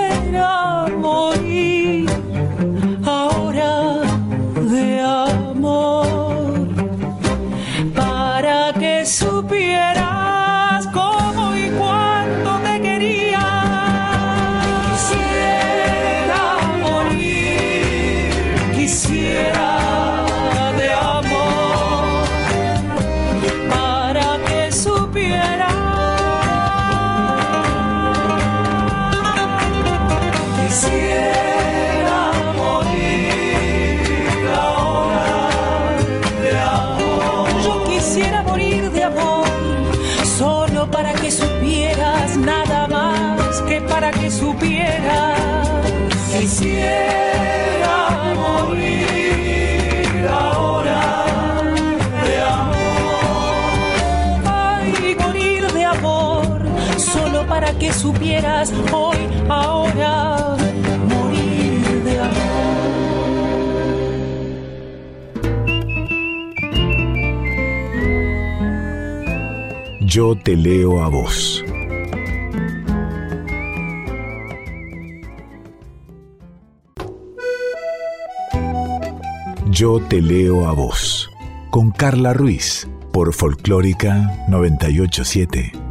que 58.34 58.41
supieras 58.41 58.74
hoy, 58.91 59.17
ahora, 59.50 60.58
morir 61.10 62.04
de 62.04 62.19
amor. 62.19 62.34
Yo 70.02 70.36
te 70.36 70.56
leo 70.56 71.04
a 71.04 71.10
vos. 71.10 71.63
Yo 79.69 80.00
te 80.08 80.22
leo 80.22 80.67
a 80.67 80.74
vos. 80.74 81.30
Con 81.72 81.91
Carla 81.91 82.34
Ruiz 82.34 82.88
por 83.12 83.34
Folclórica 83.34 84.46
987. 84.48 85.83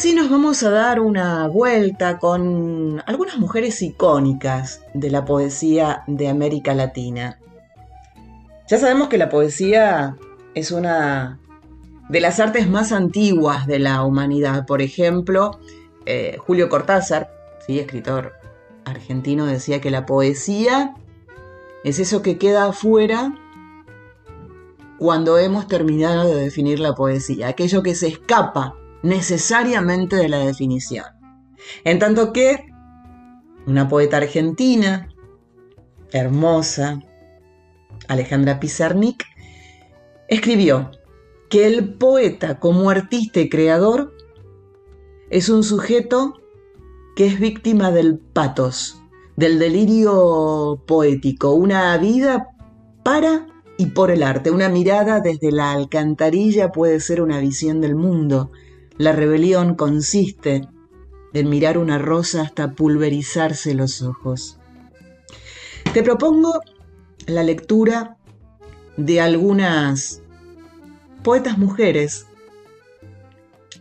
Sí 0.00 0.14
nos 0.14 0.30
vamos 0.30 0.62
a 0.62 0.70
dar 0.70 0.98
una 0.98 1.46
vuelta 1.48 2.18
con 2.18 3.02
algunas 3.04 3.36
mujeres 3.36 3.82
icónicas 3.82 4.80
de 4.94 5.10
la 5.10 5.26
poesía 5.26 6.04
de 6.06 6.28
América 6.28 6.72
Latina. 6.72 7.38
Ya 8.66 8.78
sabemos 8.78 9.08
que 9.08 9.18
la 9.18 9.28
poesía 9.28 10.16
es 10.54 10.70
una 10.70 11.38
de 12.08 12.20
las 12.20 12.40
artes 12.40 12.66
más 12.66 12.92
antiguas 12.92 13.66
de 13.66 13.78
la 13.78 14.02
humanidad. 14.02 14.64
Por 14.64 14.80
ejemplo, 14.80 15.60
eh, 16.06 16.38
Julio 16.38 16.70
Cortázar, 16.70 17.30
¿sí? 17.66 17.78
escritor 17.78 18.32
argentino, 18.86 19.44
decía 19.44 19.82
que 19.82 19.90
la 19.90 20.06
poesía 20.06 20.94
es 21.84 21.98
eso 21.98 22.22
que 22.22 22.38
queda 22.38 22.68
afuera 22.68 23.34
cuando 24.98 25.36
hemos 25.36 25.66
terminado 25.66 26.26
de 26.26 26.40
definir 26.40 26.80
la 26.80 26.94
poesía, 26.94 27.48
aquello 27.48 27.82
que 27.82 27.94
se 27.94 28.08
escapa 28.08 28.79
necesariamente 29.02 30.16
de 30.16 30.28
la 30.28 30.38
definición. 30.38 31.04
En 31.84 31.98
tanto 31.98 32.32
que 32.32 32.66
una 33.66 33.88
poeta 33.88 34.18
argentina, 34.18 35.08
hermosa, 36.12 37.00
Alejandra 38.08 38.58
Pizarnik, 38.58 39.24
escribió 40.28 40.90
que 41.48 41.66
el 41.66 41.94
poeta 41.94 42.58
como 42.58 42.90
artista 42.90 43.40
y 43.40 43.48
creador 43.48 44.14
es 45.30 45.48
un 45.48 45.62
sujeto 45.62 46.40
que 47.16 47.26
es 47.26 47.38
víctima 47.38 47.90
del 47.90 48.18
patos, 48.18 49.00
del 49.36 49.58
delirio 49.58 50.82
poético, 50.86 51.52
una 51.52 51.96
vida 51.98 52.48
para 53.04 53.46
y 53.76 53.86
por 53.86 54.10
el 54.10 54.22
arte, 54.22 54.50
una 54.50 54.68
mirada 54.68 55.20
desde 55.20 55.50
la 55.52 55.72
alcantarilla 55.72 56.70
puede 56.70 57.00
ser 57.00 57.22
una 57.22 57.40
visión 57.40 57.80
del 57.80 57.94
mundo. 57.94 58.50
La 59.00 59.12
rebelión 59.12 59.76
consiste 59.76 60.68
en 61.32 61.48
mirar 61.48 61.78
una 61.78 61.96
rosa 61.96 62.42
hasta 62.42 62.72
pulverizarse 62.72 63.72
los 63.72 64.02
ojos. 64.02 64.58
Te 65.94 66.02
propongo 66.02 66.60
la 67.26 67.42
lectura 67.42 68.18
de 68.98 69.22
algunas 69.22 70.20
poetas 71.24 71.56
mujeres, 71.56 72.26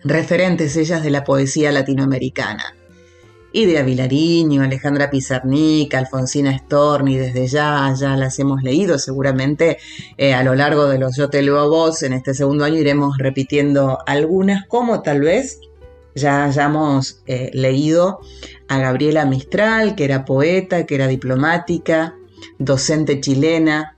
referentes 0.05 0.77
ellas 0.77 1.03
de 1.03 1.09
la 1.09 1.25
poesía 1.25 1.73
latinoamericana. 1.73 2.77
Idea 3.51 3.81
Vilariño, 3.83 4.61
Alejandra 4.61 5.09
Pizarnik, 5.09 5.93
Alfonsina 5.95 6.55
Storni, 6.57 7.17
desde 7.17 7.47
ya, 7.47 7.93
ya 7.99 8.15
las 8.15 8.37
hemos 8.39 8.61
leído, 8.61 8.99
seguramente 8.99 9.77
eh, 10.17 10.33
a 10.33 10.43
lo 10.43 10.53
largo 10.55 10.87
de 10.87 10.99
los 10.99 11.15
Yo 11.17 11.29
te 11.29 11.41
leo 11.41 11.59
a 11.59 11.67
vos, 11.67 12.03
en 12.03 12.13
este 12.13 12.33
segundo 12.33 12.63
año 12.63 12.77
iremos 12.77 13.17
repitiendo 13.17 13.97
algunas, 14.05 14.67
como 14.67 15.01
tal 15.01 15.21
vez 15.21 15.59
ya 16.13 16.45
hayamos 16.45 17.21
eh, 17.25 17.49
leído 17.53 18.19
a 18.67 18.77
Gabriela 18.77 19.25
Mistral, 19.25 19.95
que 19.95 20.05
era 20.05 20.25
poeta, 20.25 20.85
que 20.85 20.95
era 20.95 21.07
diplomática, 21.07 22.15
docente 22.59 23.19
chilena, 23.19 23.95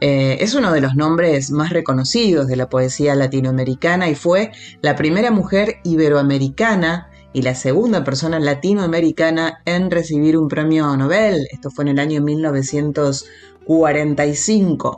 eh, 0.00 0.36
es 0.40 0.54
uno 0.54 0.72
de 0.72 0.80
los 0.80 0.96
nombres 0.96 1.50
más 1.50 1.70
reconocidos 1.70 2.46
de 2.46 2.56
la 2.56 2.68
poesía 2.68 3.14
latinoamericana 3.14 4.08
y 4.10 4.14
fue 4.14 4.52
la 4.82 4.96
primera 4.96 5.30
mujer 5.30 5.76
iberoamericana 5.82 7.08
y 7.34 7.42
la 7.42 7.54
segunda 7.54 8.02
persona 8.02 8.40
latinoamericana 8.40 9.60
en 9.66 9.90
recibir 9.90 10.38
un 10.38 10.48
premio 10.48 10.96
Nobel. 10.96 11.46
Esto 11.50 11.70
fue 11.70 11.84
en 11.84 11.88
el 11.88 11.98
año 11.98 12.22
1945. 12.22 14.96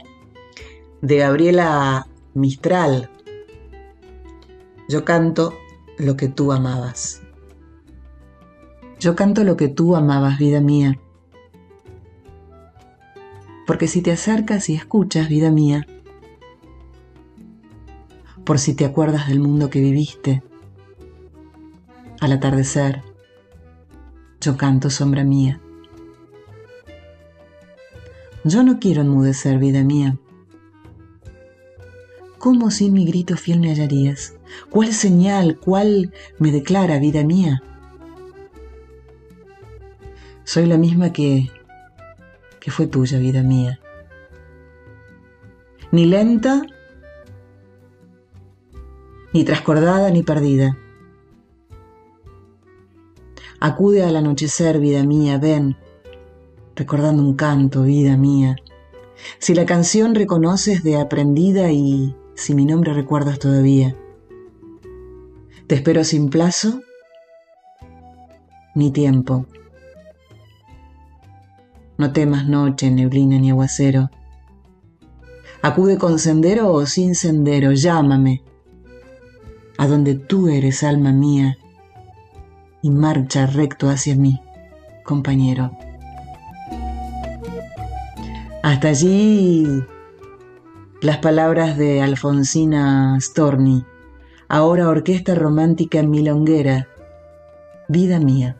De 1.01 1.17
Gabriela 1.17 2.07
Mistral. 2.35 3.11
Yo 4.89 5.05
canto 5.05 5.53
lo 5.99 6.17
que 6.17 6.29
tú 6.29 6.53
amabas. 6.53 7.23
Yo 9.01 9.17
canto 9.17 9.43
lo 9.43 9.57
que 9.57 9.67
tú 9.67 9.97
amabas, 9.97 10.39
vida 10.39 10.61
mía 10.61 11.01
porque 13.67 13.89
si 13.89 14.01
te 14.01 14.13
acercas 14.13 14.71
y 14.71 14.75
escuchas, 14.75 15.29
vida 15.29 15.51
mía, 15.51 15.87
por 18.45 18.61
si 18.61 18.75
te 18.75 18.85
acuerdas 18.85 19.29
del 19.29 19.41
mundo 19.41 19.71
que 19.71 19.81
viviste, 19.81 20.43
al 22.21 22.33
atardecer, 22.33 23.03
yo 24.41 24.57
canto 24.57 24.91
sombra 24.91 25.25
mía. 25.25 25.61
Yo 28.45 28.63
no 28.63 28.79
quiero 28.79 29.03
enmudecer, 29.03 29.59
vida 29.59 29.83
mía. 29.83 30.17
¿Cómo 32.39 32.71
sin 32.71 32.93
mi 32.93 33.05
grito 33.05 33.37
fiel 33.37 33.61
me 33.61 33.71
hallarías? 33.71 34.35
¿Cuál 34.71 34.93
señal, 34.93 35.59
cuál 35.59 36.13
me 36.39 36.53
declara, 36.53 36.99
vida 36.99 37.25
mía? 37.25 37.63
Soy 40.45 40.67
la 40.67 40.79
misma 40.79 41.13
que 41.13 41.51
que 42.67 42.73
fue 42.73 42.89
tuya, 42.89 43.21
vida 43.21 43.45
mía. 43.45 43.79
Ni 45.93 46.05
lenta, 46.05 46.67
ni 49.33 49.45
trascordada, 49.45 50.11
ni 50.11 50.25
perdida. 50.25 50.77
Acude 53.61 54.05
al 54.05 54.17
anochecer, 54.17 54.79
vida 54.79 55.03
mía, 55.03 55.39
ven, 55.39 55.77
recordando 56.75 57.23
un 57.23 57.35
canto, 57.35 57.83
vida 57.83 58.17
mía. 58.17 58.57
Si 59.39 59.55
la 59.55 59.65
canción 59.65 60.15
reconoces 60.15 60.83
de 60.83 60.97
aprendida 60.97 61.73
y 61.73 62.15
si 62.35 62.55
mi 62.55 62.67
nombre 62.67 62.93
recuerdas 62.93 63.39
todavía. 63.39 63.97
Te 65.67 65.75
espero 65.75 66.05
sin 66.05 66.29
plazo 66.29 66.81
ni 68.75 68.91
tiempo. 68.91 69.47
No 71.99 72.13
temas 72.13 72.47
noche, 72.47 72.91
neblina 72.91 73.39
ni 73.39 73.51
aguacero. 73.51 74.11
Acude 75.63 75.97
con 75.97 76.19
sendero 76.19 76.71
o 76.71 76.85
sin 76.85 77.15
sendero, 77.15 77.73
llámame, 77.73 78.43
a 79.79 79.87
donde 79.89 80.15
tú 80.15 80.49
eres 80.49 80.83
alma 80.85 81.13
mía, 81.13 81.57
y 82.87 82.91
marcha 82.91 83.47
recto 83.47 83.89
hacia 83.89 84.15
mí, 84.15 84.41
compañero. 85.03 85.73
Hasta 88.63 88.89
allí 88.89 89.83
las 91.03 91.19
palabras 91.19 91.77
de 91.77 92.01
Alfonsina 92.01 93.19
Storni, 93.21 93.85
ahora 94.47 94.89
orquesta 94.89 95.35
romántica 95.35 96.01
milonguera, 96.05 96.87
vida 97.89 98.21
mía. 98.21 98.57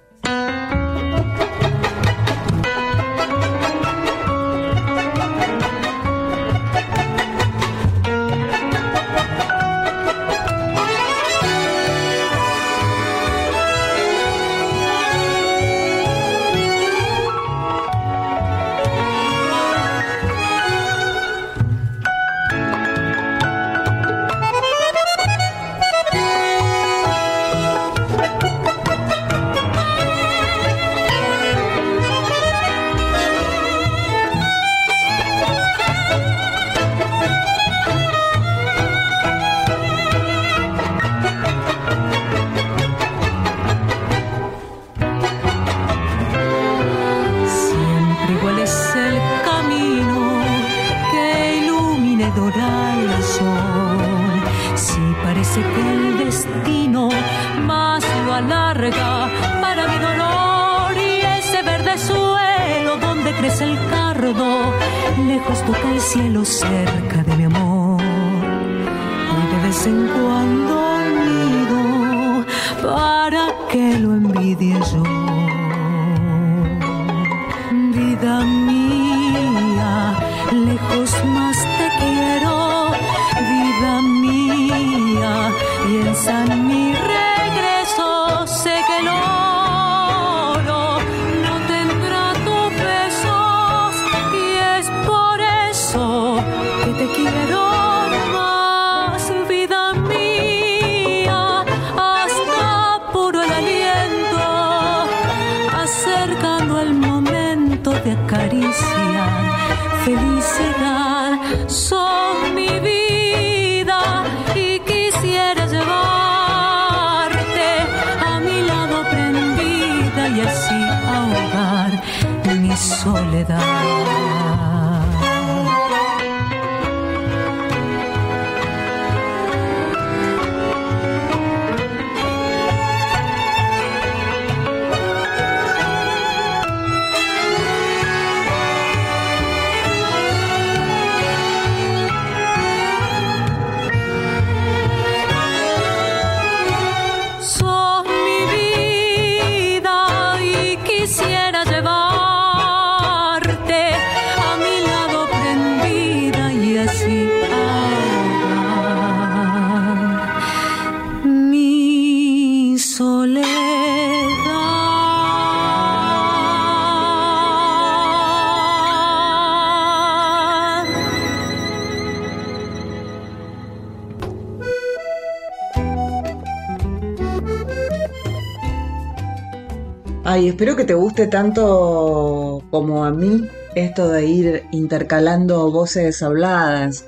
Ay, 180.47 180.51
espero 180.51 180.77
que 180.77 180.85
te 180.85 180.95
guste 180.95 181.27
tanto 181.27 182.63
como 182.71 183.05
a 183.05 183.11
mí 183.11 183.49
esto 183.75 184.09
de 184.09 184.27
ir 184.27 184.63
intercalando 184.71 185.73
voces 185.73 186.23
habladas 186.23 187.05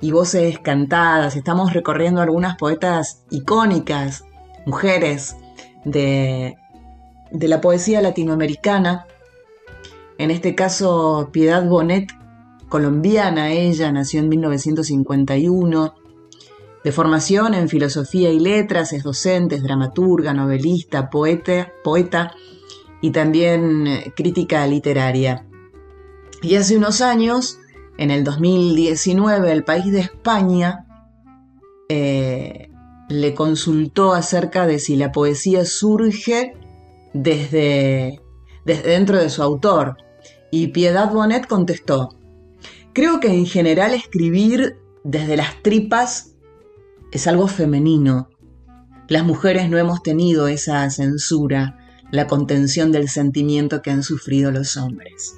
y 0.00 0.12
voces 0.12 0.60
cantadas. 0.60 1.34
Estamos 1.34 1.72
recorriendo 1.72 2.20
algunas 2.20 2.56
poetas 2.56 3.24
icónicas, 3.32 4.22
mujeres 4.66 5.34
de, 5.84 6.54
de 7.32 7.48
la 7.48 7.60
poesía 7.60 8.00
latinoamericana. 8.00 9.08
En 10.18 10.30
este 10.30 10.54
caso, 10.54 11.30
Piedad 11.32 11.66
Bonet, 11.66 12.12
colombiana, 12.68 13.50
ella 13.50 13.90
nació 13.90 14.20
en 14.20 14.28
1951. 14.28 15.92
De 16.84 16.92
formación 16.92 17.54
en 17.54 17.70
filosofía 17.70 18.30
y 18.30 18.38
letras, 18.38 18.92
es 18.92 19.02
docente, 19.02 19.54
es 19.54 19.62
dramaturga, 19.62 20.34
novelista, 20.34 21.08
poeta, 21.08 21.72
y 23.00 23.10
también 23.10 23.86
eh, 23.86 24.12
crítica 24.14 24.66
literaria. 24.66 25.46
Y 26.42 26.56
hace 26.56 26.76
unos 26.76 27.00
años, 27.00 27.58
en 27.96 28.10
el 28.10 28.22
2019, 28.22 29.50
el 29.50 29.64
país 29.64 29.90
de 29.92 30.00
España 30.00 30.86
eh, 31.88 32.70
le 33.08 33.34
consultó 33.34 34.12
acerca 34.12 34.66
de 34.66 34.78
si 34.78 34.96
la 34.96 35.10
poesía 35.10 35.64
surge 35.64 36.54
desde, 37.14 38.20
desde 38.66 38.88
dentro 38.90 39.18
de 39.18 39.30
su 39.30 39.42
autor. 39.42 39.96
Y 40.50 40.68
Piedad 40.68 41.10
Bonet 41.10 41.46
contestó, 41.46 42.10
creo 42.92 43.20
que 43.20 43.28
en 43.28 43.46
general 43.46 43.94
escribir 43.94 44.76
desde 45.02 45.38
las 45.38 45.62
tripas 45.62 46.33
es 47.14 47.28
algo 47.28 47.46
femenino. 47.46 48.28
Las 49.08 49.24
mujeres 49.24 49.70
no 49.70 49.78
hemos 49.78 50.02
tenido 50.02 50.48
esa 50.48 50.90
censura, 50.90 51.78
la 52.10 52.26
contención 52.26 52.90
del 52.90 53.08
sentimiento 53.08 53.82
que 53.82 53.92
han 53.92 54.02
sufrido 54.02 54.50
los 54.50 54.76
hombres. 54.76 55.36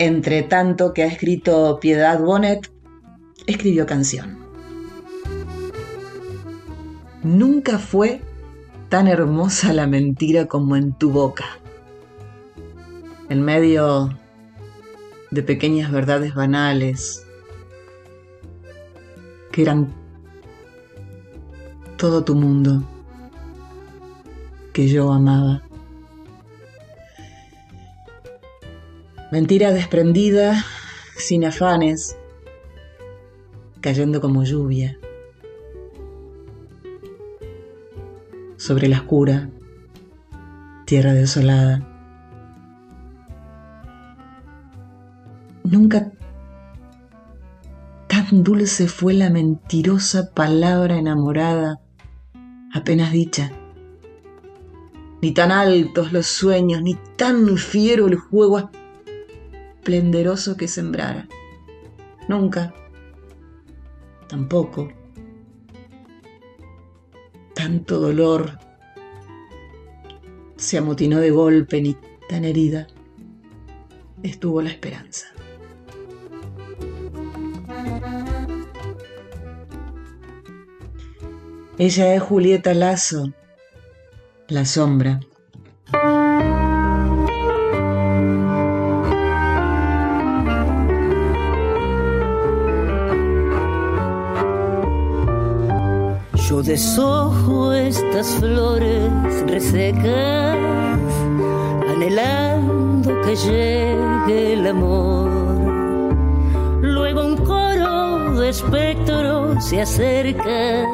Entre 0.00 0.42
tanto 0.42 0.92
que 0.92 1.04
ha 1.04 1.06
escrito 1.06 1.78
Piedad 1.80 2.20
Bonet, 2.20 2.70
escribió 3.46 3.86
canción. 3.86 4.38
Nunca 7.22 7.78
fue 7.78 8.20
tan 8.88 9.06
hermosa 9.06 9.72
la 9.72 9.86
mentira 9.86 10.46
como 10.46 10.74
en 10.74 10.94
tu 10.94 11.10
boca. 11.10 11.44
En 13.28 13.42
medio 13.42 14.18
de 15.30 15.42
pequeñas 15.44 15.92
verdades 15.92 16.34
banales, 16.34 17.27
que 19.52 19.62
eran 19.62 19.92
todo 21.96 22.24
tu 22.24 22.34
mundo 22.34 22.82
que 24.72 24.88
yo 24.88 25.12
amaba. 25.12 25.62
Mentira 29.30 29.72
desprendida, 29.72 30.64
sin 31.16 31.44
afanes, 31.44 32.16
cayendo 33.80 34.20
como 34.20 34.44
lluvia 34.44 34.98
sobre 38.56 38.88
la 38.88 38.98
oscura 38.98 39.50
tierra 40.84 41.12
desolada. 41.12 41.86
Nunca 45.64 46.12
dulce 48.30 48.88
fue 48.88 49.14
la 49.14 49.30
mentirosa 49.30 50.32
palabra 50.34 50.98
enamorada, 50.98 51.80
apenas 52.72 53.12
dicha. 53.12 53.52
Ni 55.20 55.32
tan 55.32 55.50
altos 55.50 56.12
los 56.12 56.26
sueños, 56.26 56.82
ni 56.82 56.94
tan 57.16 57.56
fiero 57.56 58.06
el 58.06 58.16
juego 58.16 58.70
esplendoroso 59.76 60.56
que 60.56 60.68
sembrara. 60.68 61.26
Nunca, 62.28 62.74
tampoco, 64.28 64.92
tanto 67.54 67.98
dolor 67.98 68.58
se 70.56 70.78
amotinó 70.78 71.18
de 71.18 71.30
golpe, 71.30 71.80
ni 71.80 71.96
tan 72.28 72.44
herida 72.44 72.86
estuvo 74.22 74.60
la 74.60 74.70
esperanza. 74.70 75.37
Ella 81.80 82.12
es 82.12 82.22
Julieta 82.22 82.74
Lazo, 82.74 83.32
la 84.48 84.64
sombra. 84.64 85.20
Yo 96.48 96.62
deshojo 96.64 97.72
estas 97.72 98.26
flores 98.40 99.12
resecas, 99.46 100.56
anhelando 101.88 103.20
que 103.22 103.36
llegue 103.36 104.54
el 104.54 104.66
amor. 104.66 105.30
Luego 106.80 107.24
un 107.24 107.36
coro 107.36 108.34
de 108.40 108.48
espectros 108.48 109.64
se 109.64 109.80
acerca, 109.80 110.84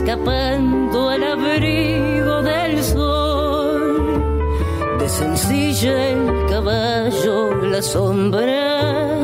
escapando 0.00 1.10
al 1.10 1.22
abrigo 1.22 2.42
del 2.42 2.82
sol. 2.82 4.48
De 4.98 5.08
sencilla 5.08 6.08
el 6.08 6.46
caballo, 6.48 7.54
la 7.66 7.82
sombra, 7.82 9.18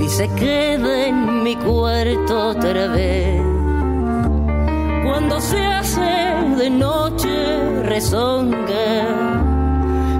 y 0.00 0.08
se 0.08 0.28
queda 0.34 1.06
en 1.06 1.44
mi 1.44 1.54
cuarto 1.54 2.48
otra 2.48 2.88
vez. 2.88 3.40
Cuando 5.04 5.40
se 5.40 5.64
hace 5.64 6.12
de 6.58 6.70
noche 6.70 7.82
rezonga, 7.84 8.98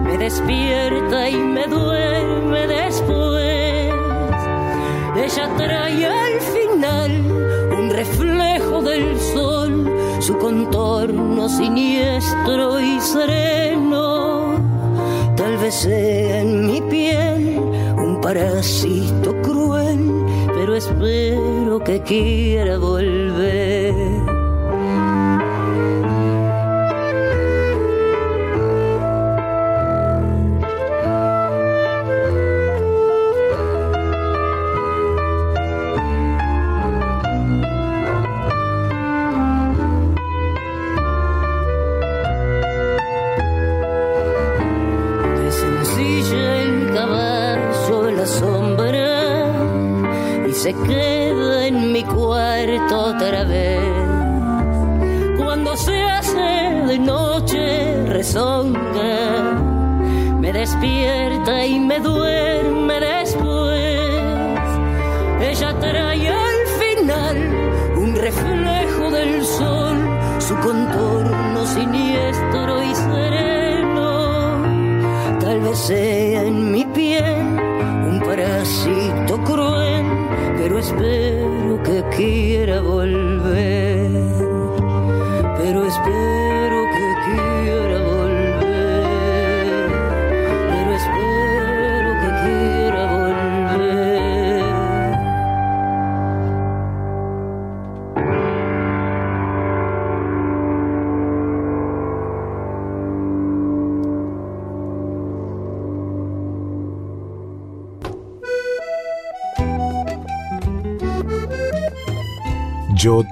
me 0.04 0.18
despierta 0.18 1.28
y 1.30 1.36
me 1.36 1.66
duerme 1.66 2.66
después. 2.68 3.92
Ella 5.16 5.48
trae 5.56 6.06
al 6.06 6.40
final 6.40 7.53
un 8.82 10.20
su 10.20 10.36
contorno 10.38 11.48
siniestro 11.48 12.80
y 12.80 13.00
sereno. 13.00 14.54
Tal 15.36 15.56
vez 15.58 15.74
sea 15.74 16.40
en 16.40 16.66
mi 16.66 16.80
piel 16.80 17.60
un 17.96 18.20
parásito 18.20 19.34
cruel, 19.42 20.24
pero 20.54 20.74
espero 20.74 21.78
que 21.84 22.00
quiera 22.02 22.78
volver. 22.78 24.23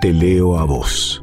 Te 0.02 0.12
leo 0.12 0.58
a 0.58 0.64
vos. 0.64 1.22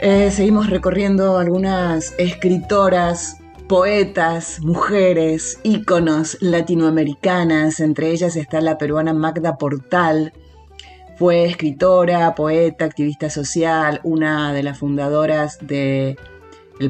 Eh, 0.00 0.32
seguimos 0.32 0.68
recorriendo 0.68 1.38
algunas 1.38 2.12
escritoras, 2.18 3.38
poetas, 3.68 4.58
mujeres, 4.62 5.60
íconos 5.62 6.36
latinoamericanas. 6.40 7.78
Entre 7.78 8.10
ellas 8.10 8.34
está 8.34 8.60
la 8.60 8.78
peruana 8.78 9.14
Magda 9.14 9.58
Portal. 9.58 10.32
Fue 11.18 11.44
escritora, 11.44 12.34
poeta, 12.34 12.84
activista 12.84 13.30
social, 13.30 14.00
una 14.02 14.52
de 14.52 14.64
las 14.64 14.78
fundadoras 14.78 15.58
del 15.60 16.16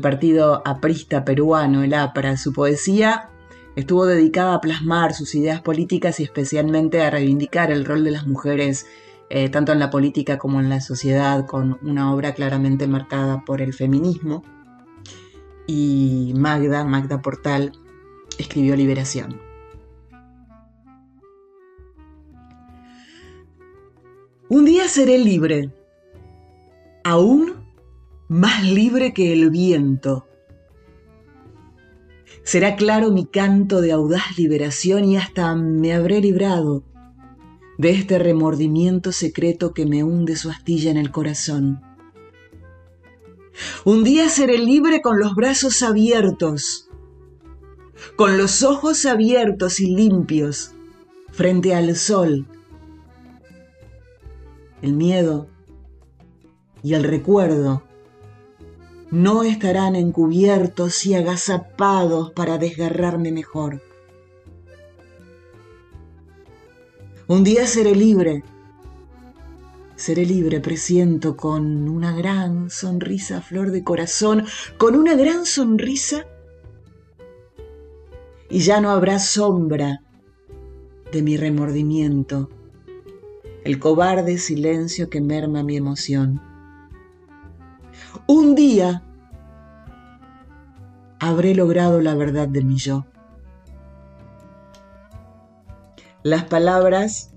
partido 0.01 0.62
aprista 0.64 1.27
peruano, 1.27 1.83
el 1.83 1.93
APRA. 1.93 2.39
Su 2.39 2.55
poesía 2.55 3.29
estuvo 3.77 4.07
dedicada 4.07 4.55
a 4.55 4.61
plasmar 4.62 5.12
sus 5.12 5.35
ideas 5.35 5.61
políticas 5.61 6.18
y 6.18 6.23
especialmente 6.23 7.03
a 7.03 7.11
reivindicar 7.11 7.71
el 7.71 7.85
rol 7.85 8.05
de 8.05 8.12
las 8.12 8.27
mujeres 8.27 8.87
eh, 9.33 9.49
tanto 9.49 9.70
en 9.70 9.78
la 9.78 9.91
política 9.91 10.39
como 10.39 10.59
en 10.59 10.68
la 10.68 10.81
sociedad, 10.81 11.47
con 11.47 11.78
una 11.83 12.12
obra 12.12 12.35
claramente 12.35 12.89
marcada 12.89 13.45
por 13.45 13.62
el 13.62 13.72
feminismo. 13.72 14.43
Y 15.68 16.33
Magda, 16.37 16.85
Magda 16.85 17.22
Portal, 17.22 17.72
escribió 18.39 18.74
Liberación. 18.74 19.41
Un 24.49 24.64
día 24.64 24.89
seré 24.89 25.16
libre, 25.18 25.70
aún 27.05 27.53
más 28.26 28.64
libre 28.64 29.12
que 29.14 29.33
el 29.33 29.49
viento. 29.51 30.26
Será 32.43 32.74
claro 32.74 33.12
mi 33.12 33.26
canto 33.26 33.81
de 33.81 33.93
audaz 33.93 34.37
liberación 34.37 35.05
y 35.05 35.16
hasta 35.16 35.55
me 35.55 35.93
habré 35.93 36.20
librado 36.20 36.83
de 37.81 37.93
este 37.93 38.18
remordimiento 38.18 39.11
secreto 39.11 39.72
que 39.72 39.87
me 39.87 40.05
hunde 40.05 40.37
su 40.37 40.51
astilla 40.51 40.91
en 40.91 40.99
el 40.99 41.11
corazón. 41.11 41.81
Un 43.87 44.05
día 44.05 44.28
seré 44.28 44.59
libre 44.59 45.01
con 45.01 45.18
los 45.18 45.35
brazos 45.35 45.83
abiertos, 45.83 46.91
con 48.16 48.37
los 48.37 48.62
ojos 48.62 49.07
abiertos 49.07 49.81
y 49.81 49.97
limpios 49.97 50.72
frente 51.33 51.74
al 51.74 51.97
sol. 51.97 52.47
El 54.83 54.93
miedo 54.93 55.49
y 56.83 56.93
el 56.93 57.03
recuerdo 57.03 57.83
no 59.11 59.43
estarán 59.43 59.97
encubiertos 59.97 61.07
y 61.07 61.14
agazapados 61.14 62.31
para 62.33 62.59
desgarrarme 62.59 63.33
mejor. 63.33 63.81
Un 67.31 67.45
día 67.45 67.64
seré 67.64 67.95
libre. 67.95 68.43
Seré 69.95 70.26
libre, 70.26 70.59
presiento, 70.59 71.37
con 71.37 71.89
una 71.89 72.11
gran 72.11 72.70
sonrisa 72.70 73.41
flor 73.41 73.70
de 73.70 73.85
corazón, 73.85 74.47
con 74.78 74.97
una 74.97 75.14
gran 75.14 75.47
sonrisa. 75.47 76.26
Y 78.51 78.59
ya 78.59 78.81
no 78.81 78.91
habrá 78.91 79.20
sombra 79.20 80.03
de 81.12 81.22
mi 81.22 81.37
remordimiento, 81.37 82.51
el 83.62 83.78
cobarde 83.78 84.37
silencio 84.37 85.09
que 85.09 85.20
merma 85.20 85.62
mi 85.62 85.76
emoción. 85.76 86.43
Un 88.26 88.57
día 88.57 89.05
habré 91.20 91.55
logrado 91.55 92.01
la 92.01 92.16
verdad 92.16 92.49
de 92.49 92.64
mi 92.64 92.74
yo. 92.78 93.07
Las 96.23 96.45
palabras 96.45 97.33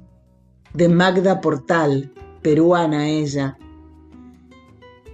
de 0.74 0.90
Magda 0.90 1.40
Portal, 1.40 2.12
peruana 2.42 3.08
ella, 3.08 3.58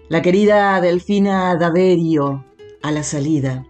la 0.07 0.21
querida 0.23 0.81
Delfina 0.81 1.55
Daverio 1.55 2.45
a 2.81 2.91
la 2.91 3.03
salida. 3.03 3.65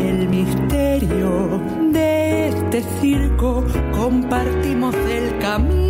El 0.00 0.28
misterio 0.28 1.62
de 1.92 2.48
este 2.48 2.82
circo 3.00 3.64
compartimos 3.92 4.94
el 4.94 5.38
camino 5.38 5.87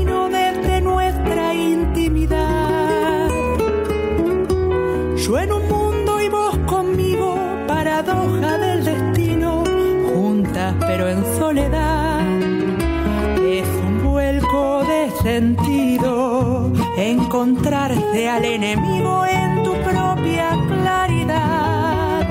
encontrarse 17.38 18.28
al 18.28 18.44
enemigo 18.44 19.24
en 19.24 19.62
tu 19.62 19.72
propia 19.84 20.58
claridad. 20.66 22.26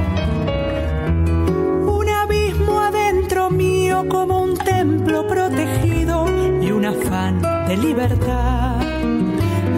Un 1.88 2.10
abismo 2.10 2.82
adentro 2.82 3.50
mío 3.50 4.06
como 4.10 4.42
un 4.42 4.58
templo 4.58 5.26
protegido 5.26 6.26
y 6.62 6.72
un 6.72 6.86
afán 6.88 7.42
de 7.70 7.78
libertad. 7.78 8.82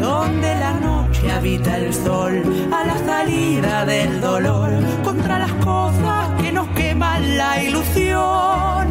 Donde 0.02 0.56
la 0.56 0.74
noche 0.80 1.32
habita 1.32 1.78
el 1.78 1.94
sol 1.94 2.42
a 2.74 2.86
la 2.86 2.98
salida 2.98 3.86
del 3.86 4.20
dolor 4.22 4.72
contra 5.04 5.38
las 5.38 5.54
cosas 5.64 6.42
que 6.42 6.52
nos 6.52 6.68
queman 6.70 7.38
la 7.38 7.62
ilusión. 7.62 8.88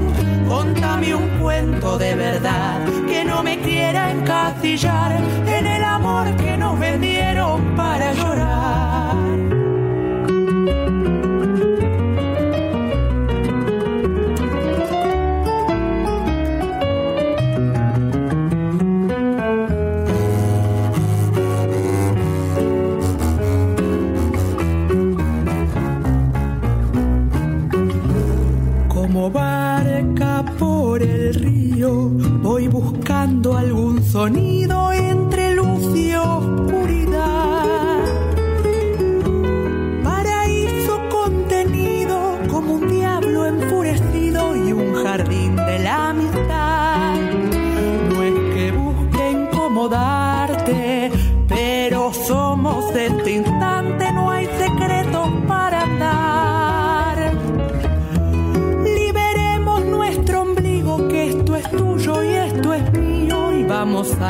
Contame 0.48 1.16
un 1.16 1.28
cuento 1.40 1.98
de 1.98 2.14
verdad 2.14 2.77
no 3.38 3.44
me 3.44 3.56
quiera 3.60 4.10
encasillar 4.10 5.12
en 5.46 5.64
el 5.64 5.84
amor 5.84 6.26
que 6.38 6.56
nos 6.56 6.76
vendieron 6.76 7.76
para 7.76 8.12
llorar. 8.12 8.47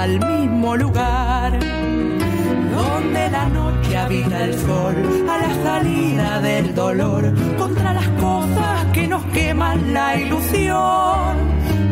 Al 0.08 0.18
mismo 0.26 0.76
lugar. 0.76 1.58
Donde 2.76 3.30
la 3.30 3.46
noche 3.48 3.96
habita 3.96 4.44
el 4.44 4.54
sol, 4.54 4.94
a 5.28 5.38
la 5.44 5.52
salida 5.62 6.40
del 6.40 6.74
dolor, 6.74 7.32
contra 7.58 7.92
las 7.92 8.08
cosas 8.20 8.84
que 8.92 9.06
nos 9.06 9.24
queman 9.26 9.92
la 9.92 10.16
ilusión. 10.16 11.36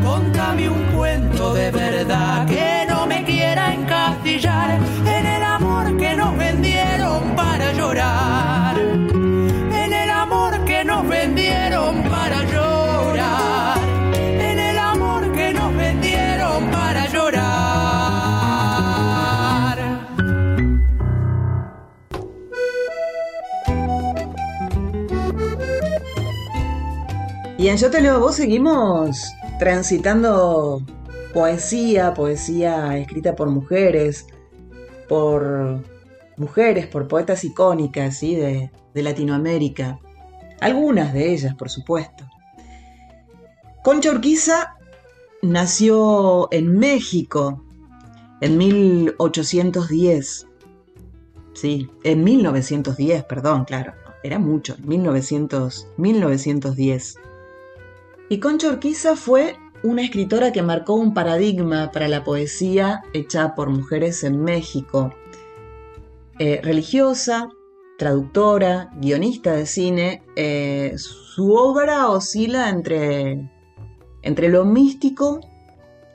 Contame 0.02 0.68
un 0.68 0.82
cuento 0.96 1.54
de 1.54 1.70
verdad 1.70 2.46
que 2.46 2.86
no 2.88 3.06
me 3.06 3.24
quiera 3.24 3.74
encastillar 3.74 4.78
en 5.16 5.26
el 5.26 5.42
amor 5.42 5.96
que 5.96 6.16
nos 6.16 6.36
vendieron 6.38 7.34
para 7.36 7.72
llorar. 7.72 8.95
Y 27.66 27.68
en 27.68 27.78
Yo 27.78 27.90
te 27.90 28.00
leo 28.00 28.20
vos 28.20 28.36
seguimos 28.36 29.34
transitando 29.58 30.86
poesía, 31.34 32.14
poesía 32.14 32.96
escrita 32.96 33.34
por 33.34 33.50
mujeres, 33.50 34.28
por 35.08 35.82
mujeres, 36.36 36.86
por 36.86 37.08
poetas 37.08 37.42
icónicas 37.42 38.18
¿sí? 38.18 38.36
de, 38.36 38.70
de 38.94 39.02
Latinoamérica. 39.02 39.98
Algunas 40.60 41.12
de 41.12 41.32
ellas, 41.32 41.56
por 41.56 41.68
supuesto. 41.68 42.24
Concha 43.82 44.12
Urquiza 44.12 44.76
nació 45.42 46.46
en 46.52 46.78
México 46.78 47.64
en 48.42 48.58
1810. 48.58 50.46
Sí, 51.52 51.90
en 52.04 52.22
1910, 52.22 53.24
perdón, 53.24 53.64
claro. 53.64 53.92
Era 54.22 54.38
mucho, 54.38 54.76
en 54.78 54.86
1900, 54.86 55.88
1910. 55.96 57.16
Y 58.28 58.40
Concha 58.40 58.68
Urquiza 58.68 59.14
fue 59.14 59.56
una 59.84 60.02
escritora 60.02 60.50
que 60.50 60.62
marcó 60.62 60.94
un 60.94 61.14
paradigma 61.14 61.92
para 61.92 62.08
la 62.08 62.24
poesía 62.24 63.02
hecha 63.12 63.54
por 63.54 63.70
mujeres 63.70 64.24
en 64.24 64.42
México. 64.42 65.14
Eh, 66.40 66.60
religiosa, 66.62 67.48
traductora, 67.98 68.90
guionista 68.96 69.52
de 69.52 69.66
cine, 69.66 70.24
eh, 70.34 70.94
su 70.96 71.54
obra 71.54 72.10
oscila 72.10 72.68
entre, 72.68 73.48
entre 74.22 74.48
lo 74.48 74.64
místico 74.64 75.40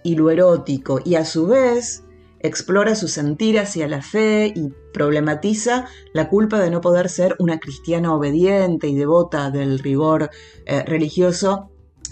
y 0.03 0.15
lo 0.15 0.31
erótico, 0.31 0.99
y 1.05 1.15
a 1.15 1.23
su 1.23 1.47
vez 1.47 2.03
explora 2.39 2.95
su 2.95 3.07
sentir 3.07 3.57
hacia 3.57 3.87
la 3.87 4.01
fe 4.01 4.51
y 4.53 4.73
problematiza 4.93 5.87
la 6.11 6.27
culpa 6.27 6.59
de 6.59 6.71
no 6.71 6.81
poder 6.81 7.07
ser 7.07 7.35
una 7.39 7.59
cristiana 7.59 8.13
obediente 8.13 8.87
y 8.87 8.95
devota 8.95 9.49
del 9.49 9.79
rigor 9.79 10.29
eh, 10.65 10.83
religioso 10.83 11.71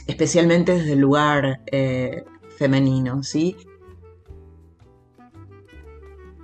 especialmente 0.10 0.72
desde 0.74 0.93
el 0.93 0.99
lugar 0.99 1.62
eh, 1.72 2.24
femenino, 2.57 3.22
¿sí? 3.22 3.55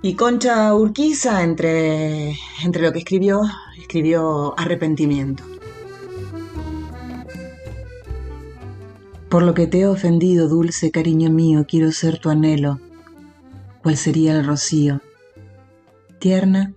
Y 0.02 0.14
Concha 0.14 0.72
Urquiza, 0.72 1.42
entre, 1.42 2.36
entre 2.62 2.82
lo 2.82 2.92
que 2.92 3.00
escribió, 3.00 3.42
escribió 3.76 4.56
arrepentimiento. 4.56 5.42
Por 9.28 9.42
lo 9.42 9.52
que 9.52 9.66
te 9.66 9.80
he 9.80 9.86
ofendido, 9.88 10.46
dulce 10.46 10.92
cariño 10.92 11.28
mío, 11.30 11.66
quiero 11.68 11.90
ser 11.90 12.18
tu 12.20 12.30
anhelo. 12.30 12.78
¿Cuál 13.82 13.96
sería 13.96 14.38
el 14.38 14.46
rocío? 14.46 15.00
Tierna, 16.20 16.72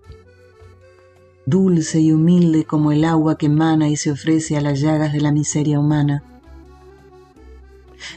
dulce 1.45 1.99
y 1.99 2.11
humilde 2.11 2.65
como 2.65 2.91
el 2.91 3.05
agua 3.05 3.37
que 3.37 3.45
emana 3.45 3.89
y 3.89 3.95
se 3.95 4.09
ofrece 4.09 4.57
a 4.57 4.61
las 4.61 4.81
llagas 4.81 5.13
de 5.13 5.21
la 5.21 5.31
miseria 5.31 5.79
humana. 5.79 6.23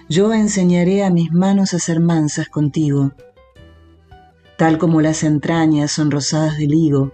Yo 0.09 0.33
enseñaré 0.33 1.05
a 1.05 1.11
mis 1.11 1.33
manos 1.33 1.75
a 1.75 1.79
ser 1.79 2.01
mansas 2.01 2.49
contigo, 2.49 3.13
tal 4.57 4.79
como 4.79 5.01
las 5.01 5.25
entrañas 5.25 5.91
son 5.91 6.11
rosadas 6.11 6.59
del 6.59 6.75
higo, 6.75 7.13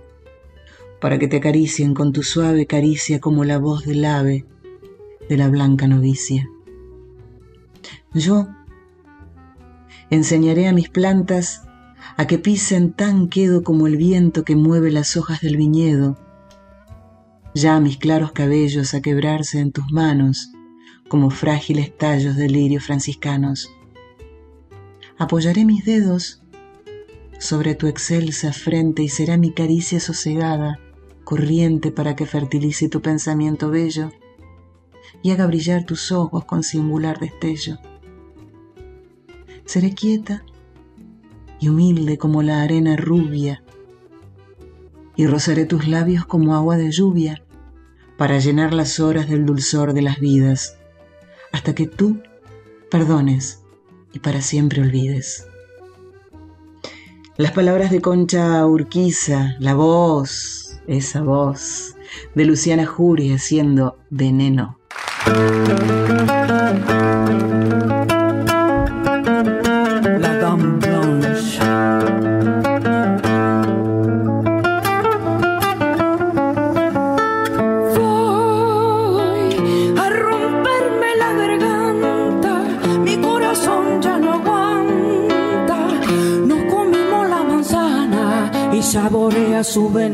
para 1.01 1.19
que 1.19 1.29
te 1.29 1.39
acaricien 1.39 1.95
con 1.95 2.13
tu 2.13 2.23
suave 2.23 2.67
caricia 2.67 3.21
como 3.21 3.45
la 3.45 3.59
voz 3.59 3.85
del 3.85 4.05
ave 4.05 4.47
de 5.29 5.37
la 5.37 5.49
blanca 5.49 5.87
novicia. 5.87 6.49
Yo 8.15 8.49
enseñaré 10.11 10.67
a 10.69 10.73
mis 10.73 10.89
plantas 10.89 11.63
a 12.17 12.27
que 12.27 12.39
pisen 12.39 12.93
tan 12.93 13.29
quedo 13.29 13.63
como 13.63 13.87
el 13.87 13.97
viento 13.97 14.45
que 14.45 14.57
mueve 14.57 14.91
las 14.91 15.17
hojas 15.17 15.41
del 15.41 15.57
viñedo, 15.57 16.19
ya 17.55 17.81
mis 17.81 17.99
claros 17.99 18.33
cabellos 18.33 18.95
a 18.95 19.01
quebrarse 19.01 19.59
en 19.61 19.73
tus 19.73 19.91
manos, 19.91 20.53
como 21.09 21.31
frágiles 21.31 21.97
tallos 21.97 22.37
de 22.37 22.49
lirio 22.49 22.81
franciscanos. 22.81 23.73
Apoyaré 25.17 25.65
mis 25.65 25.85
dedos 25.85 26.43
sobre 27.39 27.75
tu 27.75 27.87
excelsa 27.87 28.53
frente 28.53 29.03
y 29.03 29.09
será 29.09 29.37
mi 29.37 29.53
caricia 29.53 30.01
sosegada, 30.01 30.79
corriente 31.25 31.91
para 31.91 32.15
que 32.15 32.27
fertilice 32.27 32.89
tu 32.89 33.01
pensamiento 33.01 33.71
bello 33.71 34.13
y 35.23 35.31
haga 35.31 35.47
brillar 35.47 35.85
tus 35.85 36.13
ojos 36.13 36.45
con 36.45 36.63
singular 36.63 37.19
destello. 37.19 37.79
Seré 39.65 39.95
quieta 39.95 40.45
y 41.61 41.69
humilde 41.69 42.19
como 42.19 42.43
la 42.43 42.63
arena 42.63 42.97
rubia 42.97 43.63
y 45.17 45.27
rozaré 45.27 45.65
tus 45.65 45.89
labios 45.89 46.25
como 46.27 46.55
agua 46.55 46.77
de 46.77 46.91
lluvia 46.91 47.43
para 48.17 48.39
llenar 48.39 48.73
las 48.73 49.01
horas 49.01 49.29
del 49.29 49.45
dulzor 49.45 49.93
de 49.93 50.03
las 50.03 50.21
vidas 50.21 50.78
hasta 51.53 51.75
que 51.75 51.87
tú 51.87 52.21
perdones 52.91 53.63
y 54.13 54.19
para 54.19 54.41
siempre 54.41 54.83
olvides. 54.83 55.47
Las 57.37 57.53
palabras 57.53 57.91
de 57.91 58.01
Concha 58.01 58.67
Urquiza, 58.67 59.55
la 59.61 59.75
voz, 59.75 60.81
esa 60.87 61.23
voz 61.23 61.95
de 62.35 62.45
Luciana 62.45 62.87
Jury 62.87 63.33
haciendo 63.33 63.97
veneno. 64.11 64.79
Saborea 89.69 90.08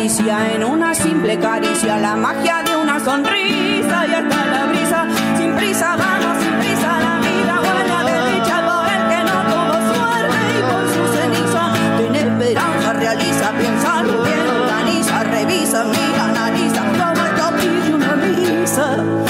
en 0.00 0.62
una 0.62 0.94
simple 0.94 1.36
caricia, 1.40 1.98
la 1.98 2.14
magia 2.14 2.62
de 2.62 2.76
una 2.76 3.00
sonrisa 3.00 4.06
y 4.06 4.14
hasta 4.14 4.46
la 4.46 4.66
brisa. 4.66 5.08
Sin 5.36 5.56
prisa, 5.56 5.96
vamos, 5.96 6.40
sin 6.40 6.54
prisa, 6.60 7.00
la 7.00 7.18
vida 7.18 7.58
buena 7.58 8.04
de 8.04 8.32
dicha 8.32 8.62
por 8.64 8.86
el 8.86 9.02
que 9.10 9.24
no 9.24 9.36
tuvo 9.50 9.76
suerte 9.90 10.38
y 10.54 10.62
por 10.70 10.84
su 10.94 11.02
ceniza. 11.16 11.72
Tiene 11.98 12.18
esperanza, 12.20 12.92
realiza, 12.92 13.50
piensa 13.58 14.02
bien, 14.04 14.48
organiza, 14.62 15.24
revisa, 15.24 15.84
mira, 15.84 16.24
analiza, 16.26 16.80
como 16.96 17.24
esto 17.26 17.56
pide 17.56 17.94
una 17.94 18.14
misa. 18.14 19.27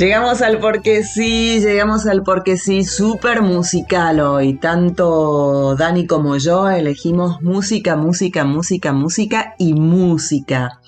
Llegamos 0.00 0.40
al 0.40 0.60
porque 0.60 1.04
sí, 1.04 1.60
llegamos 1.60 2.06
al 2.06 2.22
porque 2.22 2.56
sí, 2.56 2.84
súper 2.84 3.42
musical 3.42 4.20
hoy. 4.20 4.54
Tanto 4.54 5.76
Dani 5.76 6.06
como 6.06 6.38
yo 6.38 6.70
elegimos 6.70 7.42
música, 7.42 7.96
música, 7.96 8.46
música, 8.46 8.94
música 8.94 9.54
y 9.58 9.74
música. 9.74 10.80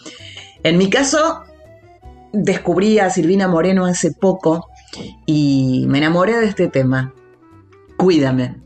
En 0.63 0.79
mi 0.79 0.89
caso, 0.89 1.43
descubrí 2.33 3.01
a 3.01 3.11
Silvina 3.11 3.49
Moreno 3.49 3.85
hace 3.85 4.13
poco 4.13 4.71
y 5.27 5.85
me 5.89 5.99
enamoré 5.99 6.39
de 6.39 6.47
este 6.47 6.69
tema. 6.69 7.13
Cuídame. 7.99 8.63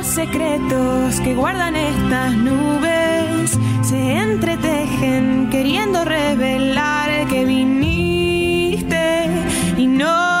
Los 0.00 0.06
secretos 0.06 1.20
que 1.20 1.34
guardan 1.34 1.76
estas 1.76 2.34
nubes. 2.34 3.58
Se 3.82 4.16
entretejen 4.16 5.50
queriendo 5.50 6.04
revelar 6.06 7.28
que 7.28 7.44
viniste 7.44 9.26
y 9.76 9.86
no 9.86 10.39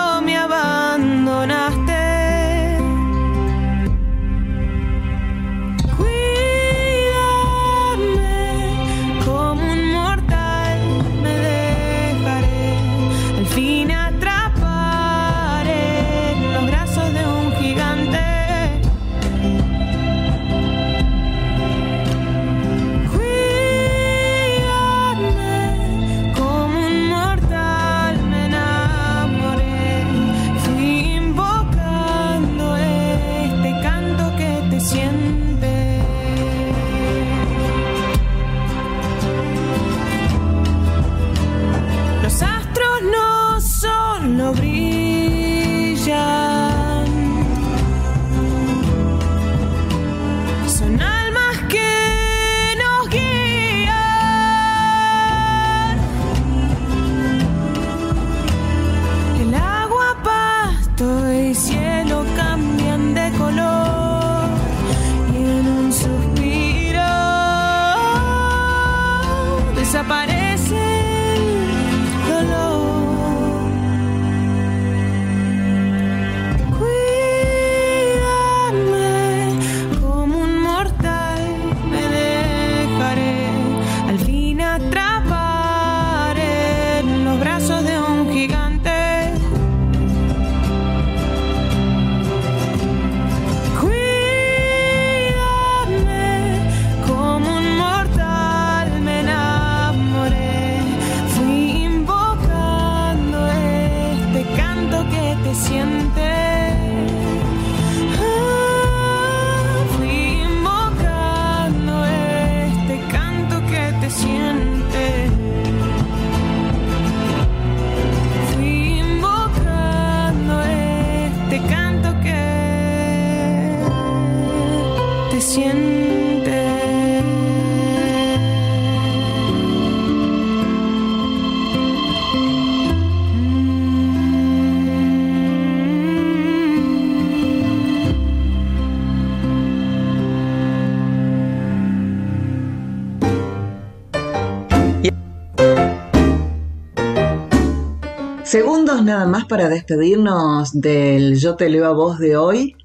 nada 149.10 149.26
más 149.26 149.44
para 149.46 149.68
despedirnos 149.68 150.80
del 150.80 151.36
Yo 151.36 151.56
te 151.56 151.68
leo 151.68 151.86
a 151.86 151.92
voz 151.92 152.20
de 152.20 152.36
hoy. 152.36 152.76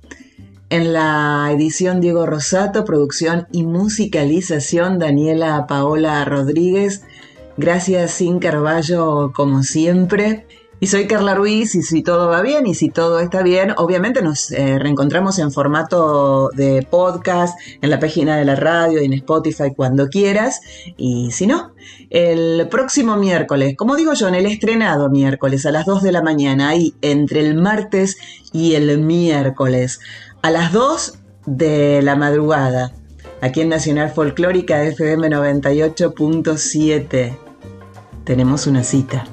En 0.71 0.91
la 0.91 1.51
edición 1.53 2.01
Diego 2.01 2.25
Rosato, 2.25 2.83
producción 2.83 3.47
y 3.51 3.63
musicalización 3.63 4.97
Daniela 4.97 5.67
Paola 5.67 6.25
Rodríguez. 6.25 7.03
Gracias 7.57 8.09
Sin 8.09 8.39
Carballo 8.39 9.33
como 9.35 9.61
siempre. 9.61 10.47
Y 10.77 10.87
soy 10.87 11.07
Carla 11.07 11.35
Ruiz 11.35 11.73
y 11.75 11.83
si 11.83 12.03
todo 12.03 12.27
va 12.27 12.41
bien 12.41 12.67
y 12.67 12.75
si 12.75 12.89
todo 12.89 13.21
está 13.21 13.43
bien, 13.43 13.73
obviamente 13.77 14.21
nos 14.21 14.51
eh, 14.51 14.77
reencontramos 14.77 15.39
en 15.39 15.53
formato 15.53 16.49
de 16.49 16.85
podcast, 16.89 17.57
en 17.81 17.89
la 17.89 17.97
página 17.99 18.35
de 18.35 18.43
la 18.43 18.55
radio 18.55 19.01
y 19.01 19.05
en 19.05 19.13
Spotify 19.13 19.73
cuando 19.73 20.09
quieras. 20.09 20.59
Y 20.97 21.31
si 21.31 21.47
no, 21.47 21.71
el 22.09 22.67
próximo 22.69 23.15
miércoles, 23.15 23.77
como 23.77 23.95
digo 23.95 24.15
yo, 24.15 24.27
en 24.27 24.35
el 24.35 24.47
estrenado 24.47 25.09
miércoles 25.09 25.65
a 25.65 25.71
las 25.71 25.85
2 25.85 26.03
de 26.03 26.11
la 26.11 26.21
mañana, 26.21 26.67
ahí 26.69 26.93
entre 27.01 27.39
el 27.39 27.55
martes 27.55 28.17
y 28.51 28.75
el 28.75 28.99
miércoles, 28.99 30.01
a 30.41 30.51
las 30.51 30.73
2 30.73 31.19
de 31.45 32.01
la 32.01 32.17
madrugada, 32.17 32.91
aquí 33.39 33.61
en 33.61 33.69
Nacional 33.69 34.09
Folclórica 34.09 34.83
FM 34.83 35.29
98.7. 35.29 37.37
Tenemos 38.25 38.67
una 38.67 38.83
cita. 38.83 39.25